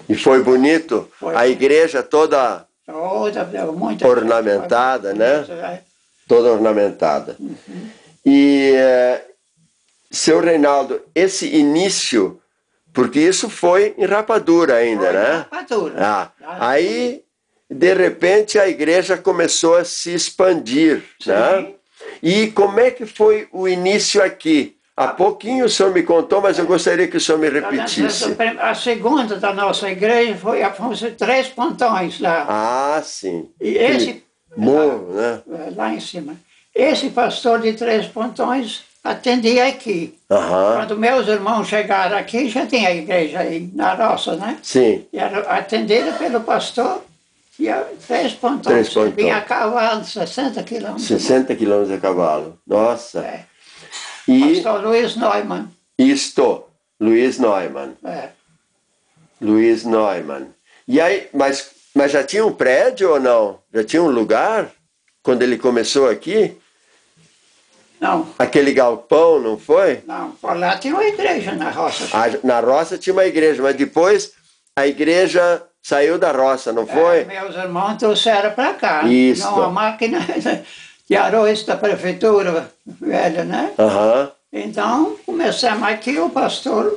E 0.07 0.15
foi 0.15 0.43
bonito? 0.43 1.09
Foi. 1.19 1.35
A 1.35 1.47
igreja 1.47 2.01
toda, 2.03 2.65
toda 2.85 4.07
ornamentada, 4.07 5.13
né? 5.13 5.45
É 5.49 5.83
toda 6.27 6.51
ornamentada. 6.51 7.35
Uhum. 7.39 7.89
E, 8.25 8.73
uh, 8.73 9.21
seu 10.11 10.41
Reinaldo, 10.41 11.01
esse 11.15 11.47
início, 11.55 12.39
porque 12.93 13.19
isso 13.19 13.49
foi 13.49 13.95
em 13.97 14.05
Rapadura 14.05 14.75
ainda, 14.75 15.05
foi 15.05 15.13
né? 15.13 15.31
Rapadura. 15.51 15.95
Ah, 15.97 16.31
aí, 16.59 17.23
de 17.69 17.93
repente, 17.93 18.57
a 18.57 18.67
igreja 18.67 19.17
começou 19.17 19.75
a 19.75 19.83
se 19.83 20.13
expandir, 20.13 21.03
Sim. 21.21 21.31
né? 21.31 21.67
E 22.21 22.47
como 22.47 22.79
é 22.79 22.91
que 22.91 23.05
foi 23.05 23.47
o 23.51 23.67
início 23.67 24.23
aqui? 24.23 24.75
Há 24.95 25.09
pouquinho 25.09 25.65
o 25.65 25.69
senhor 25.69 25.93
me 25.93 26.01
contou, 26.01 26.41
mas 26.41 26.57
eu 26.57 26.65
gostaria 26.65 27.07
que 27.07 27.17
o 27.17 27.21
senhor 27.21 27.37
me 27.37 27.49
repetisse. 27.49 28.35
A 28.59 28.73
segunda 28.73 29.35
da 29.35 29.53
nossa 29.53 29.91
igreja 29.91 30.35
foi 30.35 30.63
a 30.63 30.73
Três 31.15 31.47
Pontões 31.49 32.19
lá. 32.19 32.45
Ah, 32.49 33.01
sim. 33.03 33.47
E 33.61 33.77
esse 33.77 34.23
Morro, 34.57 35.13
né? 35.13 35.41
É, 35.51 35.71
lá 35.75 35.93
em 35.93 35.99
cima. 35.99 36.35
Esse 36.73 37.09
pastor 37.09 37.61
de 37.61 37.73
Três 37.73 38.07
Pontões 38.07 38.83
atendia 39.03 39.67
aqui. 39.67 40.17
Uhum. 40.29 40.75
Quando 40.75 40.97
meus 40.97 41.27
irmãos 41.27 41.67
chegaram 41.67 42.17
aqui, 42.17 42.49
já 42.49 42.65
tinha 42.65 42.89
a 42.89 42.95
igreja 42.95 43.39
aí 43.39 43.69
na 43.73 43.93
roça, 43.93 44.35
né? 44.35 44.57
Sim. 44.63 45.05
E 45.13 45.19
era 45.19 45.41
atendida 45.41 46.11
pelo 46.13 46.41
pastor 46.41 47.03
e 47.59 47.69
a 47.69 47.85
Três 48.07 48.33
Pontões. 48.33 48.65
Três 48.65 48.89
Pontões. 48.89 49.15
Vinha 49.15 49.37
a 49.37 49.41
cavalo, 49.41 50.03
60 50.03 50.63
quilômetros. 50.63 51.07
60 51.07 51.55
quilômetros 51.55 51.91
a 51.91 51.99
cavalo. 51.99 52.59
Nossa. 52.65 53.19
É. 53.19 53.45
E... 54.27 54.55
Pastor 54.55 54.83
Luiz 54.83 55.15
Neumann. 55.15 55.67
Isto, 55.97 56.65
Luiz 56.99 57.39
Neumann. 57.39 57.93
É. 58.03 58.29
Luiz 59.41 59.83
Neumann. 59.83 60.47
E 60.87 61.01
aí, 61.01 61.29
mas 61.33 61.71
mas 61.97 62.11
já 62.11 62.23
tinha 62.23 62.45
um 62.45 62.53
prédio 62.53 63.09
ou 63.09 63.19
não? 63.19 63.59
Já 63.73 63.83
tinha 63.83 64.03
um 64.03 64.09
lugar 64.09 64.71
quando 65.23 65.41
ele 65.41 65.57
começou 65.57 66.07
aqui? 66.07 66.55
Não. 67.99 68.29
Aquele 68.37 68.71
galpão, 68.71 69.39
não 69.39 69.57
foi? 69.57 70.03
Não, 70.05 70.29
por 70.33 70.55
lá 70.55 70.77
tinha 70.77 70.93
uma 70.93 71.03
igreja 71.03 71.53
na 71.53 71.71
roça. 71.71 72.07
Ah, 72.13 72.25
na 72.43 72.59
roça 72.59 72.99
tinha 72.99 73.13
uma 73.13 73.25
igreja, 73.25 73.63
mas 73.63 73.75
depois 73.75 74.33
a 74.75 74.85
igreja 74.85 75.63
saiu 75.87 76.17
da 76.17 76.33
roça, 76.33 76.73
não 76.73 76.85
foi? 76.85 77.19
É, 77.21 77.23
meus 77.23 77.55
irmãos 77.55 77.95
trouxeram 77.95 78.51
para 78.51 78.73
cá. 78.73 79.03
Isso. 79.03 79.43
Não, 79.45 79.63
a 79.63 79.69
máquina 79.69 80.19
de 81.09 81.15
arroz 81.15 81.63
da 81.63 81.77
prefeitura 81.77 82.69
velha, 82.85 83.45
né? 83.45 83.71
Uhum. 83.77 84.29
Então, 84.51 85.15
começamos 85.25 85.87
aqui, 85.87 86.19
o 86.19 86.29
pastor 86.29 86.93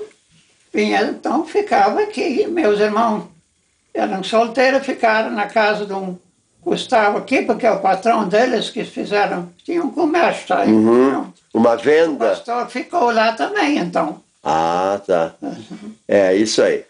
vinha, 0.75 1.03
então 1.03 1.47
ficava 1.47 2.01
aqui, 2.01 2.49
meus 2.49 2.81
irmãos 2.81 3.29
eram 3.95 4.25
solteiros, 4.25 4.85
ficaram 4.85 5.31
na 5.31 5.47
casa 5.47 5.87
de 5.87 5.93
um 5.93 6.19
Gustavo 6.61 7.19
aqui, 7.19 7.43
porque 7.43 7.67
é 7.67 7.71
o 7.71 7.79
patrão 7.79 8.29
deles 8.29 8.71
que 8.71 8.85
fizeram, 8.85 9.51
tinha 9.65 9.83
um 9.85 9.91
comércio 9.91 10.53
aí. 10.55 10.71
Uhum. 10.71 11.33
Uma 11.55 11.75
O 11.75 11.79
venda. 11.79 12.29
pastor 12.31 12.69
ficou 12.69 13.13
lá 13.13 13.33
também, 13.35 13.79
então. 13.79 14.21
Ah, 14.43 15.01
tá. 15.07 15.33
É 16.09 16.35
isso 16.35 16.61
aí. 16.61 16.85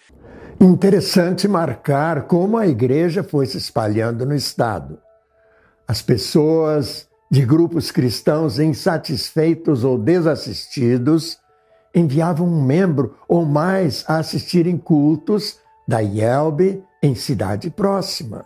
Interessante 0.63 1.49
marcar 1.49 2.27
como 2.27 2.59
a 2.59 2.67
igreja 2.67 3.23
foi 3.23 3.47
se 3.47 3.57
espalhando 3.57 4.27
no 4.27 4.35
Estado. 4.35 4.99
As 5.89 6.03
pessoas 6.03 7.09
de 7.31 7.47
grupos 7.47 7.91
cristãos 7.91 8.59
insatisfeitos 8.59 9.85
ou 9.85 9.97
desassistidos 9.97 11.39
enviavam 11.95 12.47
um 12.47 12.63
membro 12.63 13.17
ou 13.27 13.47
mais 13.47 14.05
a 14.07 14.19
assistirem 14.19 14.77
cultos 14.77 15.59
da 15.89 16.03
IELB 16.03 16.85
em 17.03 17.15
cidade 17.15 17.71
próxima. 17.71 18.45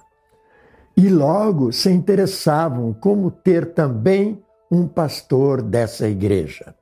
E 0.97 1.09
logo 1.09 1.73
se 1.73 1.91
interessavam 1.91 2.93
como 2.93 3.29
ter 3.29 3.75
também 3.75 4.41
um 4.71 4.87
pastor 4.87 5.61
dessa 5.61 6.09
igreja. 6.09 6.77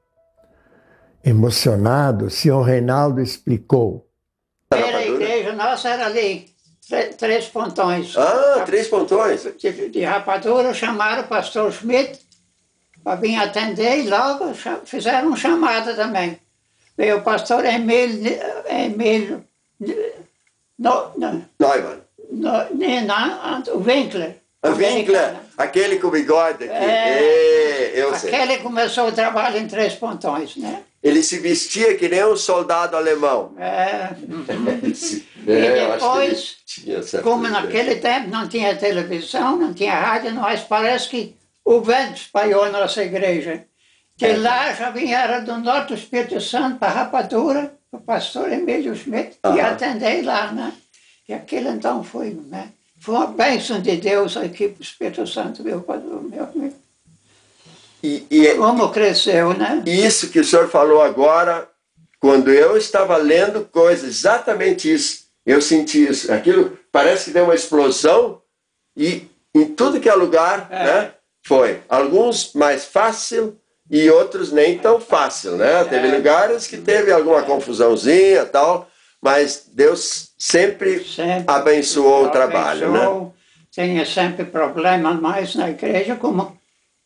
Emocionado, 1.25 2.27
o 2.27 2.31
senhor 2.31 2.61
Reinaldo 2.63 3.23
explicou. 3.23 4.07
Igreja 4.75 5.12
nossa 5.65 5.89
era 5.89 6.07
ali, 6.07 6.53
Três 7.17 7.47
Pontões. 7.47 8.17
Ah, 8.17 8.65
três 8.67 8.89
pontões. 8.89 9.47
de, 9.57 9.89
de 9.89 10.03
rapadura, 10.03 10.75
chamaram 10.75 11.23
o 11.23 11.29
pastor 11.29 11.73
Schmidt 11.73 12.21
para 13.03 13.17
vir 13.17 13.37
atender 13.37 14.05
e 14.05 14.09
logo 14.09 14.53
fizeram 14.85 15.31
um 15.31 15.37
chamada 15.37 15.95
também. 15.95 16.39
Veio 16.97 17.19
o 17.19 17.23
pastor 17.23 17.65
Emílio, 17.65 18.39
Emílio 18.69 19.45
no, 20.79 21.11
no, 21.17 21.45
Neumann. 21.59 22.01
no, 22.31 22.53
não, 23.07 23.63
o 23.75 23.83
Winkler. 23.83 24.37
A 24.63 24.69
Winkler, 24.69 25.37
aquele 25.57 25.99
com 25.99 26.11
bigode 26.11 26.65
aqui. 26.65 26.73
É, 26.73 27.93
eu 27.95 28.15
sei. 28.15 28.35
Aquele 28.35 28.59
começou 28.59 29.09
o 29.09 29.13
trabalho 29.13 29.59
em 29.59 29.67
Três 29.67 29.95
Pontões, 29.95 30.57
né? 30.57 30.83
Ele 31.03 31.23
se 31.23 31.39
vestia 31.41 31.97
que 31.97 32.09
nem 32.09 32.25
um 32.25 32.37
soldado 32.37 32.97
alemão. 32.97 33.55
É, 33.59 34.11
É, 35.45 35.91
depois, 35.97 36.57
como 37.23 37.49
naquele 37.49 37.97
tempo 37.97 38.29
não 38.29 38.49
tinha 38.49 38.77
televisão, 38.77 39.57
não 39.57 39.75
tinha 39.75 39.95
rádio, 39.95 40.33
nós 40.33 40.61
parece 40.61 41.09
que 41.09 41.35
o 41.65 41.81
vento 41.81 42.15
espalhou 42.17 42.63
a 42.63 42.71
nossa 42.71 43.03
igreja. 43.03 43.65
De 44.17 44.27
É. 44.27 44.37
lá 44.37 44.73
já 44.73 44.91
vieram 44.91 45.45
do 45.45 45.59
norte 45.59 45.89
do 45.89 45.95
Espírito 45.95 46.41
Santo 46.41 46.79
para 46.79 46.93
Rapadura, 46.93 47.75
o 47.91 47.99
pastor 47.99 48.53
Emílio 48.53 48.95
Schmidt, 48.95 49.37
e 49.45 49.49
Aham. 49.49 49.61
atendei 49.73 50.23
lá, 50.23 50.53
né? 50.53 50.73
E 51.29 51.35
aquilo 51.35 51.71
então 51.71 52.05
foi, 52.05 52.31
né? 52.49 52.69
Foi 53.01 53.17
uma 53.17 53.27
bênção 53.27 53.81
de 53.81 53.97
Deus 53.97 54.37
aqui 54.37 54.69
para 54.69 54.79
o 54.79 54.83
Espírito 54.83 55.27
Santo, 55.27 55.65
meu 55.65 55.81
pastor, 55.83 56.23
meu 56.23 56.45
amigo. 56.45 56.77
E, 58.03 58.27
e 58.31 58.55
Como 58.57 58.91
cresceu, 58.91 59.53
né? 59.55 59.83
isso 59.87 60.29
que 60.31 60.41
o 60.41 60.45
senhor 60.45 60.69
falou 60.69 61.01
agora, 61.03 61.69
quando 62.21 62.51
eu 62.51 62.77
estava 62.77 63.17
lendo 63.17 63.65
coisas, 63.71 64.09
exatamente 64.09 64.93
isso. 64.93 65.23
Eu 65.47 65.61
senti 65.61 66.05
isso. 66.09 66.33
Aquilo 66.33 66.79
parece 66.91 67.27
que 67.27 67.31
deu 67.33 67.45
uma 67.45 67.55
explosão 67.55 68.41
e 68.97 69.29
em 69.55 69.67
tudo 69.67 70.01
que 70.01 70.09
é 70.09 70.15
lugar, 70.15 70.69
É. 70.71 70.85
né? 70.85 71.11
Foi. 71.45 71.81
Alguns 71.89 72.53
mais 72.55 72.85
fácil 72.85 73.59
e 73.91 74.09
outros 74.09 74.53
nem 74.53 74.79
tão 74.79 75.01
fácil, 75.01 75.57
né? 75.57 75.85
Teve 75.85 76.09
É. 76.09 76.17
lugares 76.17 76.67
que 76.69 76.77
teve 76.79 77.11
alguma 77.13 77.43
confusãozinha 77.43 78.47
tal, 78.47 78.89
mas 79.21 79.65
Deus 79.73 80.31
sempre, 80.39 81.05
Sempre 81.05 81.45
abençoou 81.49 82.27
o 82.27 82.31
trabalho, 82.31 82.91
né? 82.91 82.99
abençoou. 82.99 83.35
Tinha 83.71 84.07
sempre 84.07 84.45
problemas 84.45 85.21
mais 85.21 85.55
na 85.57 85.71
igreja, 85.71 86.15
como, 86.15 86.57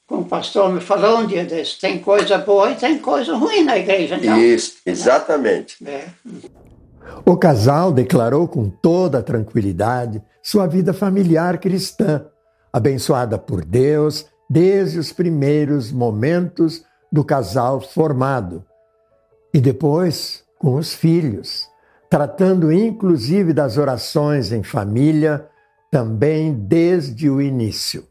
como 0.07 0.23
o 0.23 0.27
pastor 0.27 0.73
me 0.73 0.81
falou 0.81 1.19
um 1.19 1.27
dia 1.27 1.45
desse. 1.45 1.81
Tem 1.81 1.99
coisa 1.99 2.39
boa 2.39 2.71
e 2.71 2.77
tem 2.77 2.99
coisa 2.99 3.35
ruim 3.35 3.65
na 3.65 3.77
igreja, 3.77 4.17
não? 4.17 4.39
Isso, 4.39 4.75
exatamente. 4.87 5.77
É. 5.87 6.07
O 7.25 7.37
casal 7.37 7.93
declarou 7.93 8.47
com 8.47 8.69
toda 8.69 9.23
tranquilidade 9.23 10.23
sua 10.43 10.67
vida 10.67 10.93
familiar 10.93 11.59
cristã, 11.59 12.25
abençoada 12.73 13.37
por 13.37 13.65
Deus 13.65 14.27
desde 14.49 14.99
os 14.99 15.13
primeiros 15.13 15.91
momentos 15.91 16.85
do 17.11 17.25
casal 17.25 17.81
formado. 17.81 18.65
E 19.53 19.61
depois 19.61 20.45
com 20.59 20.77
os 20.77 20.95
filhos, 20.95 21.69
tratando 22.09 22.73
inclusive 22.73 23.53
das 23.53 23.77
orações 23.77 24.53
em 24.53 24.63
família, 24.63 25.49
também 25.91 26.53
desde 26.53 27.29
o 27.29 27.43
início. 27.43 28.05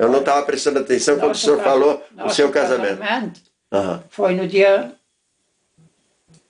Eu 0.00 0.08
não 0.10 0.20
estava 0.20 0.42
prestando 0.46 0.78
atenção 0.78 1.18
quando 1.18 1.32
o 1.32 1.34
senhor 1.38 1.58
ca- 1.58 1.64
falou 1.64 2.02
o 2.12 2.16
nosso 2.22 2.36
seu 2.36 2.50
casamento. 2.50 2.98
casamento 2.98 3.40
Aham. 3.72 4.02
Foi 4.10 4.34
no 4.34 4.48
dia 4.48 4.92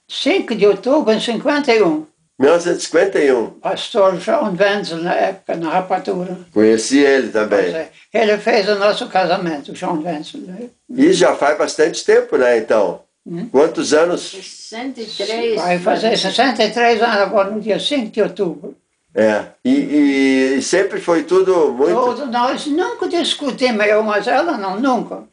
5 0.09 0.55
de 0.55 0.67
outubro 0.67 1.15
de 1.17 1.25
51. 1.25 2.07
1951. 2.39 3.51
Pastor 3.61 4.19
João 4.19 4.57
Wenzel, 4.59 4.99
na 4.99 5.15
época, 5.15 5.57
na 5.57 5.71
Rapadura. 5.71 6.39
Conheci 6.55 6.99
ele 7.01 7.29
também. 7.29 7.75
é. 7.75 7.91
Ele 8.15 8.39
fez 8.39 8.67
o 8.69 8.77
nosso 8.77 9.09
casamento, 9.09 9.73
o 9.73 9.75
João 9.75 10.01
Wenzel. 10.03 10.41
né? 10.43 10.69
E 10.89 11.13
já 11.13 11.35
faz 11.35 11.59
bastante 11.59 12.03
tempo, 12.05 12.37
né, 12.39 12.57
então? 12.59 13.03
Hum? 13.27 13.47
Quantos 13.51 13.93
anos? 13.93 14.23
63. 14.31 15.57
Vai 15.57 15.79
fazer 15.79 16.17
63 16.17 17.03
anos 17.03 17.17
agora, 17.19 17.51
no 17.51 17.61
dia 17.61 17.79
5 17.79 18.11
de 18.11 18.23
outubro. 18.23 18.75
É. 19.15 19.45
E, 19.65 20.57
e 20.57 20.63
sempre 20.63 21.01
foi 21.01 21.25
tudo 21.25 21.73
muito. 21.73 21.95
Todos 21.95 22.29
nós 22.31 22.67
nunca 22.67 23.09
discutimos, 23.09 23.85
eu, 23.87 24.03
mas 24.03 24.27
ela 24.27 24.57
não, 24.57 24.79
nunca. 24.79 25.25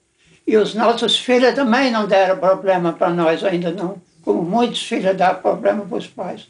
E 0.45 0.55
os 0.57 0.73
nossos 0.73 1.19
filhos 1.19 1.53
também 1.53 1.91
não 1.91 2.07
deram 2.07 2.37
problema 2.37 2.93
para 2.93 3.09
nós 3.09 3.43
ainda 3.43 3.71
não. 3.71 4.01
Como 4.23 4.41
muitos 4.41 4.81
filhos 4.81 5.15
dão 5.15 5.35
problema 5.35 5.85
para 5.85 5.97
os 5.97 6.07
pais. 6.07 6.47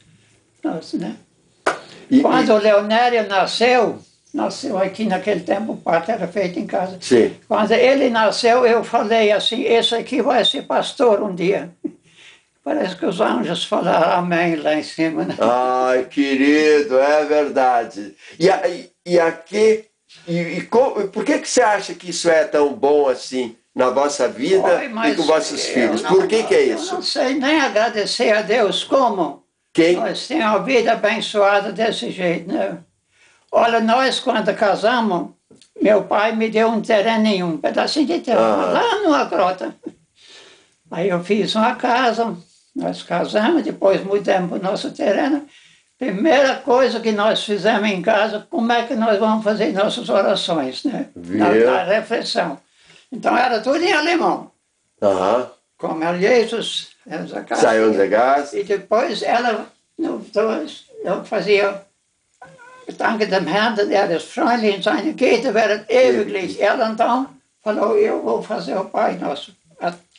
Nossa, 0.63 0.97
né? 0.97 1.15
E, 2.09 2.21
Quando 2.21 2.53
o 2.53 2.57
Leonério 2.57 3.27
nasceu, 3.27 3.99
nasceu 4.33 4.77
aqui 4.77 5.05
naquele 5.05 5.41
tempo, 5.41 5.73
o 5.73 5.77
parto 5.77 6.11
era 6.11 6.27
feito 6.27 6.59
em 6.59 6.65
casa. 6.65 6.97
e, 7.01 7.05
sim. 7.05 7.35
Quando 7.47 7.71
ele 7.71 8.09
nasceu, 8.09 8.65
eu 8.65 8.83
falei 8.83 9.31
assim, 9.31 9.63
esse 9.63 9.95
aqui 9.95 10.21
vai 10.21 10.45
ser 10.45 10.63
pastor 10.63 11.21
um 11.21 11.35
dia. 11.35 11.71
Parece 12.67 12.97
que 12.97 13.05
os 13.05 13.21
anjos 13.21 13.63
falaram 13.63 14.11
amém 14.19 14.57
lá 14.57 14.75
em 14.75 14.83
cima, 14.83 15.23
né? 15.23 15.35
Ai, 15.39 16.03
querido, 16.03 16.99
é 16.99 17.23
verdade. 17.23 18.13
E, 18.37 18.49
e, 18.49 18.91
e 19.13 19.17
aqui. 19.21 19.85
E, 20.27 20.33
e 20.37 20.61
por 21.13 21.23
que, 21.23 21.39
que 21.39 21.49
você 21.49 21.61
acha 21.61 21.93
que 21.93 22.09
isso 22.09 22.29
é 22.29 22.43
tão 22.43 22.73
bom 22.73 23.07
assim 23.07 23.55
na 23.73 23.89
vossa 23.89 24.27
vida 24.27 24.67
Oi, 24.79 25.11
e 25.11 25.15
com 25.15 25.23
vossos 25.23 25.65
eu 25.65 25.73
filhos? 25.73 26.01
não- 26.01 26.09
Por 26.09 26.27
que, 26.27 26.43
que 26.43 26.53
é 26.55 26.65
Eu 26.73 26.75
isso? 26.75 26.95
não 26.95 27.01
sei 27.01 27.35
nem 27.35 27.61
agradecer 27.61 28.31
a 28.35 28.41
Deus 28.41 28.83
como 28.83 29.43
Quem? 29.73 29.95
nós 29.95 30.27
temos 30.27 30.43
uma 30.45 30.59
vida 30.59 30.91
abençoada 30.91 31.71
desse 31.71 32.11
jeito, 32.11 32.51
né? 32.51 32.79
Olha, 33.49 33.79
nós 33.79 34.19
quando 34.19 34.53
casamos, 34.53 35.29
meu 35.81 36.03
pai 36.03 36.35
me 36.35 36.49
deu 36.49 36.67
um 36.67 36.81
terreninho, 36.81 37.45
um 37.45 37.57
pedacinho 37.57 38.07
de 38.07 38.19
terra, 38.19 38.39
Ah. 38.41 38.71
lá 38.73 38.95
numa 39.03 39.23
grota. 39.23 39.73
Aí 40.91 41.07
eu 41.09 41.23
fiz 41.23 41.55
uma 41.55 41.75
casa, 41.75 42.35
nós 42.77 43.03
casamos, 43.03 43.63
depois 43.63 44.03
mudamos 44.03 44.49
para 44.49 44.59
o 44.59 44.71
nosso 44.71 44.91
terreno. 44.91 45.45
Primeira 45.97 46.57
coisa 46.57 46.99
que 46.99 47.11
nós 47.11 47.43
fizemos 47.43 47.89
em 47.89 48.01
casa, 48.01 48.45
como 48.49 48.71
é 48.71 48.83
que 48.83 48.95
nós 48.95 49.17
vamos 49.17 49.43
fazer 49.43 49.73
nossas 49.73 50.07
orações, 50.09 50.83
né? 50.83 51.07
Na, 51.15 51.49
na 51.49 51.83
reflexão. 51.83 52.59
Então 53.11 53.35
era 53.35 53.59
tudo 53.59 53.83
em 53.83 53.91
alemão. 53.91 54.51
Aham. 55.01 55.49
Como 55.77 56.03
é 56.03 56.17
Jesus. 56.19 56.89
Saiu 57.55 57.91
de 57.91 58.07
gás. 58.07 58.53
E 58.53 58.63
depois 58.63 59.23
ela, 59.23 59.65
no, 59.97 60.23
eu 61.03 61.23
fazia 61.23 61.81
Danke 62.95 63.25
dem 63.25 63.45
Herrn, 63.47 63.75
der 63.75 64.11
ist 64.11 64.27
freundlich 64.27 64.77
in 64.77 64.81
seine 64.81 65.13
Güte 65.13 65.53
wird 65.53 65.89
ewiglich. 65.89 66.61
Ela 66.61 66.89
então 66.89 67.27
falou, 67.61 67.97
eu 67.97 68.21
vou 68.21 68.41
fazer 68.41 68.77
o 68.77 68.85
Pai 68.85 69.17
Nosso. 69.17 69.51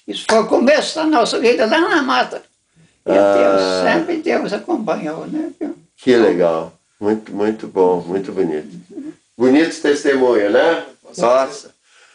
Isso 0.06 0.26
foi 0.28 0.40
o 0.40 0.46
começo 0.46 0.96
da 0.96 1.06
nossa 1.06 1.38
vida 1.38 1.66
lá 1.66 1.80
na 1.80 2.02
mata. 2.02 2.42
E 3.08 3.18
Ah. 3.18 3.34
Deus, 3.34 3.92
sempre 3.92 4.16
Deus 4.22 4.52
acompanhou, 4.52 5.26
né? 5.26 5.50
Que 5.96 6.16
legal. 6.16 6.72
Muito, 7.00 7.32
muito 7.32 7.66
bom, 7.66 8.00
muito 8.06 8.32
bonito. 8.32 8.68
Bonito 9.36 9.80
testemunho, 9.80 10.50
né? 10.50 10.84
Nossa. 11.16 11.72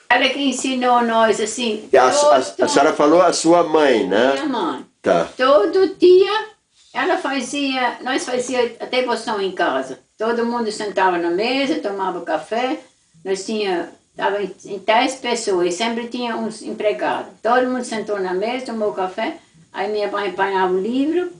Ela 0.10 0.30
que 0.30 0.40
ensinou 0.42 1.02
nós 1.02 1.40
assim. 1.40 1.90
A, 1.98 2.02
a, 2.04 2.38
a 2.38 2.42
todo- 2.42 2.70
senhora 2.70 2.94
falou 2.94 3.22
a 3.22 3.34
sua 3.34 3.64
mãe, 3.64 4.06
Minha 4.06 4.36
né? 4.36 4.44
mãe. 4.44 4.86
Tá. 5.02 5.28
Todo 5.36 5.96
dia 5.98 6.46
ela 6.94 7.18
fazia, 7.18 7.98
nós 8.04 8.24
fazia 8.26 8.76
a 8.80 8.86
devoção 8.86 9.42
em 9.42 9.52
casa. 9.52 10.00
Todo 10.18 10.46
mundo 10.46 10.72
sentava 10.72 11.18
na 11.18 11.32
mesa, 11.32 11.80
tomava 11.80 12.22
café. 12.22 12.78
Nós 13.26 13.46
tinha, 13.46 13.90
estava 14.12 14.44
em, 14.44 14.54
em 14.66 14.78
10 14.78 15.16
pessoas, 15.16 15.74
sempre 15.74 16.08
tinha 16.08 16.36
uns 16.38 16.62
empregados. 16.62 17.32
Todo 17.42 17.68
mundo 17.70 17.84
sentou 17.84 18.20
na 18.20 18.34
mesa, 18.34 18.68
tomou 18.68 18.92
café. 18.94 19.38
Aí 19.74 19.92
minha 19.92 20.10
mãe 20.10 20.30
apanhava 20.30 20.74
o 20.74 20.80
livro, 20.80 21.32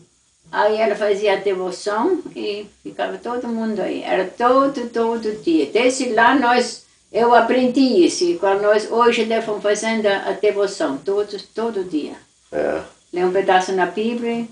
Aí 0.54 0.80
ela 0.80 0.96
fazia 0.96 1.34
a 1.34 1.38
devoção 1.38 2.22
e 2.36 2.67
ficava 2.84 3.17
todo 3.17 3.48
mundo 3.48 3.82
aí. 3.82 4.04
Era 4.04 4.26
todo, 4.26 4.88
todo 4.89 5.41
dia. 5.41 5.65
Desde 5.74 6.10
lá 6.10 6.36
nós, 6.36 6.84
eu 7.12 7.34
aprendi 7.34 8.06
isso. 8.06 8.24
E 8.24 8.38
quando 8.38 8.62
nós 8.62 8.88
hoje 8.91 9.24
estamos 9.24 9.63
fazendo 9.63 10.06
a 10.06 10.32
devoção, 10.39 10.96
todo, 10.96 11.36
todo 11.56 11.84
dia. 11.84 12.13
É. 12.52 12.82
Lê 13.12 13.26
um 13.26 13.32
pedaço 13.32 13.72
na 13.72 13.88
Bíblia. 13.88 14.46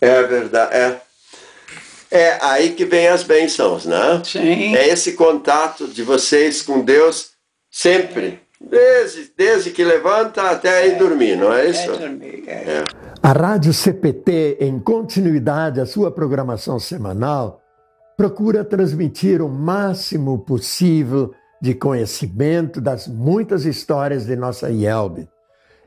É 0.00 0.22
verdade. 0.22 0.76
É. 0.76 1.00
É 2.08 2.38
aí 2.40 2.70
que 2.70 2.84
vem 2.84 3.08
as 3.08 3.24
bênçãos, 3.24 3.84
né? 3.84 4.22
Sim. 4.24 4.76
É 4.76 4.88
esse 4.88 5.12
contato 5.14 5.88
de 5.88 6.04
vocês 6.04 6.62
com 6.62 6.82
Deus 6.82 7.32
sempre. 7.68 8.40
Desde, 8.60 9.32
desde 9.36 9.70
que 9.72 9.82
levanta 9.82 10.42
até 10.42 10.86
ir 10.86 10.98
dormir, 10.98 11.36
não 11.36 11.52
é 11.52 11.68
isso? 11.68 11.92
É 11.92 11.96
dormir, 11.96 12.44
é. 12.46 12.52
É. 12.52 13.07
A 13.22 13.32
Rádio 13.32 13.72
CPT, 13.72 14.58
em 14.60 14.78
continuidade 14.78 15.80
à 15.80 15.86
sua 15.86 16.10
programação 16.10 16.78
semanal, 16.78 17.60
procura 18.16 18.64
transmitir 18.64 19.42
o 19.42 19.48
máximo 19.48 20.38
possível 20.38 21.32
de 21.60 21.74
conhecimento 21.74 22.80
das 22.80 23.08
muitas 23.08 23.64
histórias 23.64 24.26
de 24.26 24.36
nossa 24.36 24.70
IELB, 24.70 25.28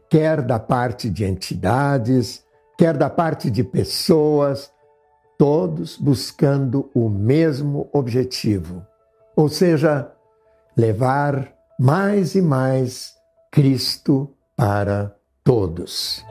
quer 0.09 0.41
da 0.41 0.59
parte 0.59 1.09
de 1.09 1.23
entidades, 1.23 2.43
quer 2.77 2.97
da 2.97 3.09
parte 3.09 3.49
de 3.49 3.63
pessoas, 3.63 4.69
todos 5.37 5.97
buscando 5.97 6.89
o 6.93 7.09
mesmo 7.09 7.89
objetivo, 7.93 8.85
ou 9.35 9.47
seja, 9.47 10.11
levar 10.75 11.53
mais 11.79 12.35
e 12.35 12.41
mais 12.41 13.13
Cristo 13.49 14.29
para 14.55 15.15
todos. 15.43 16.30